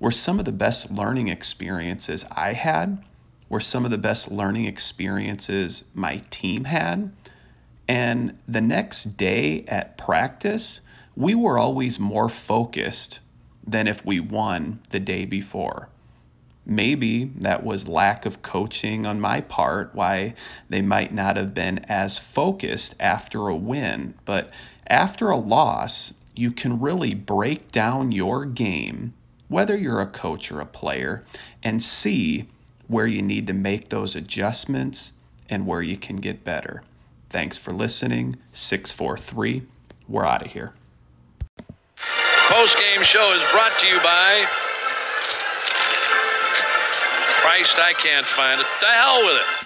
were 0.00 0.10
some 0.10 0.38
of 0.38 0.44
the 0.44 0.52
best 0.52 0.90
learning 0.90 1.28
experiences 1.28 2.24
I 2.32 2.52
had, 2.52 3.02
were 3.48 3.60
some 3.60 3.84
of 3.84 3.90
the 3.90 3.98
best 3.98 4.30
learning 4.30 4.66
experiences 4.66 5.84
my 5.94 6.22
team 6.30 6.64
had. 6.64 7.12
And 7.88 8.38
the 8.46 8.60
next 8.60 9.16
day 9.16 9.64
at 9.66 9.96
practice, 9.96 10.82
we 11.16 11.34
were 11.34 11.58
always 11.58 11.98
more 11.98 12.28
focused 12.28 13.20
than 13.66 13.88
if 13.88 14.04
we 14.04 14.20
won 14.20 14.80
the 14.90 15.00
day 15.00 15.24
before. 15.24 15.88
Maybe 16.66 17.24
that 17.24 17.64
was 17.64 17.88
lack 17.88 18.26
of 18.26 18.42
coaching 18.42 19.06
on 19.06 19.20
my 19.20 19.40
part, 19.40 19.94
why 19.94 20.34
they 20.68 20.82
might 20.82 21.14
not 21.14 21.36
have 21.36 21.54
been 21.54 21.78
as 21.88 22.18
focused 22.18 22.94
after 23.00 23.48
a 23.48 23.56
win. 23.56 24.14
But 24.26 24.50
after 24.86 25.30
a 25.30 25.38
loss, 25.38 26.12
you 26.36 26.52
can 26.52 26.78
really 26.78 27.14
break 27.14 27.72
down 27.72 28.12
your 28.12 28.44
game, 28.44 29.14
whether 29.48 29.76
you're 29.76 30.02
a 30.02 30.06
coach 30.06 30.52
or 30.52 30.60
a 30.60 30.66
player, 30.66 31.24
and 31.62 31.82
see 31.82 32.48
where 32.86 33.06
you 33.06 33.22
need 33.22 33.46
to 33.46 33.54
make 33.54 33.88
those 33.88 34.14
adjustments 34.14 35.14
and 35.48 35.66
where 35.66 35.82
you 35.82 35.96
can 35.96 36.16
get 36.16 36.44
better. 36.44 36.82
Thanks 37.30 37.58
for 37.58 37.72
listening. 37.72 38.36
643. 38.52 39.62
We're 40.08 40.24
out 40.24 40.44
of 40.44 40.52
here. 40.52 40.72
Post 42.48 42.78
game 42.78 43.02
show 43.02 43.34
is 43.34 43.42
brought 43.52 43.78
to 43.78 43.86
you 43.86 44.00
by 44.00 44.46
Christ, 47.42 47.78
I 47.78 47.92
can't 47.92 48.26
find 48.26 48.60
it. 48.60 48.66
The 48.80 48.86
hell 48.86 49.24
with 49.24 49.36
it. 49.36 49.58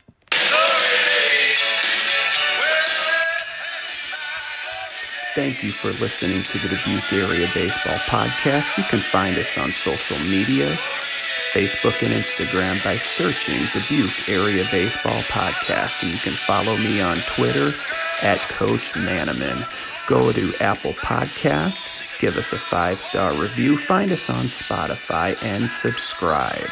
Thank 5.35 5.63
you 5.63 5.71
for 5.71 5.89
listening 6.03 6.43
to 6.43 6.59
the 6.59 6.69
Dubuque 6.69 7.13
Area 7.13 7.49
Baseball 7.55 7.97
Podcast. 8.07 8.77
You 8.77 8.85
can 8.85 8.99
find 8.99 9.37
us 9.39 9.57
on 9.57 9.73
social 9.73 10.19
media, 10.29 10.69
Facebook 11.53 12.03
and 12.03 12.13
Instagram 12.13 12.83
by 12.83 12.97
searching 12.97 13.61
Dubuque 13.75 14.27
Area 14.31 14.65
Baseball 14.71 15.21
Podcast. 15.29 16.03
And 16.03 16.11
you 16.11 16.19
can 16.19 16.33
follow 16.33 16.79
me 16.79 17.03
on 17.03 17.17
Twitter 17.37 17.73
at 18.23 18.39
Coach 18.49 18.93
Manaman. 18.95 19.61
Go 20.09 20.33
to 20.33 20.55
Apple 20.61 20.95
Podcasts, 20.95 22.19
give 22.21 22.39
us 22.39 22.55
a 22.55 22.59
five 22.59 23.03
star 23.03 23.35
review, 23.35 23.77
find 23.77 24.11
us 24.13 24.31
on 24.31 24.47
Spotify, 24.47 25.37
and 25.45 25.69
subscribe. 25.69 26.71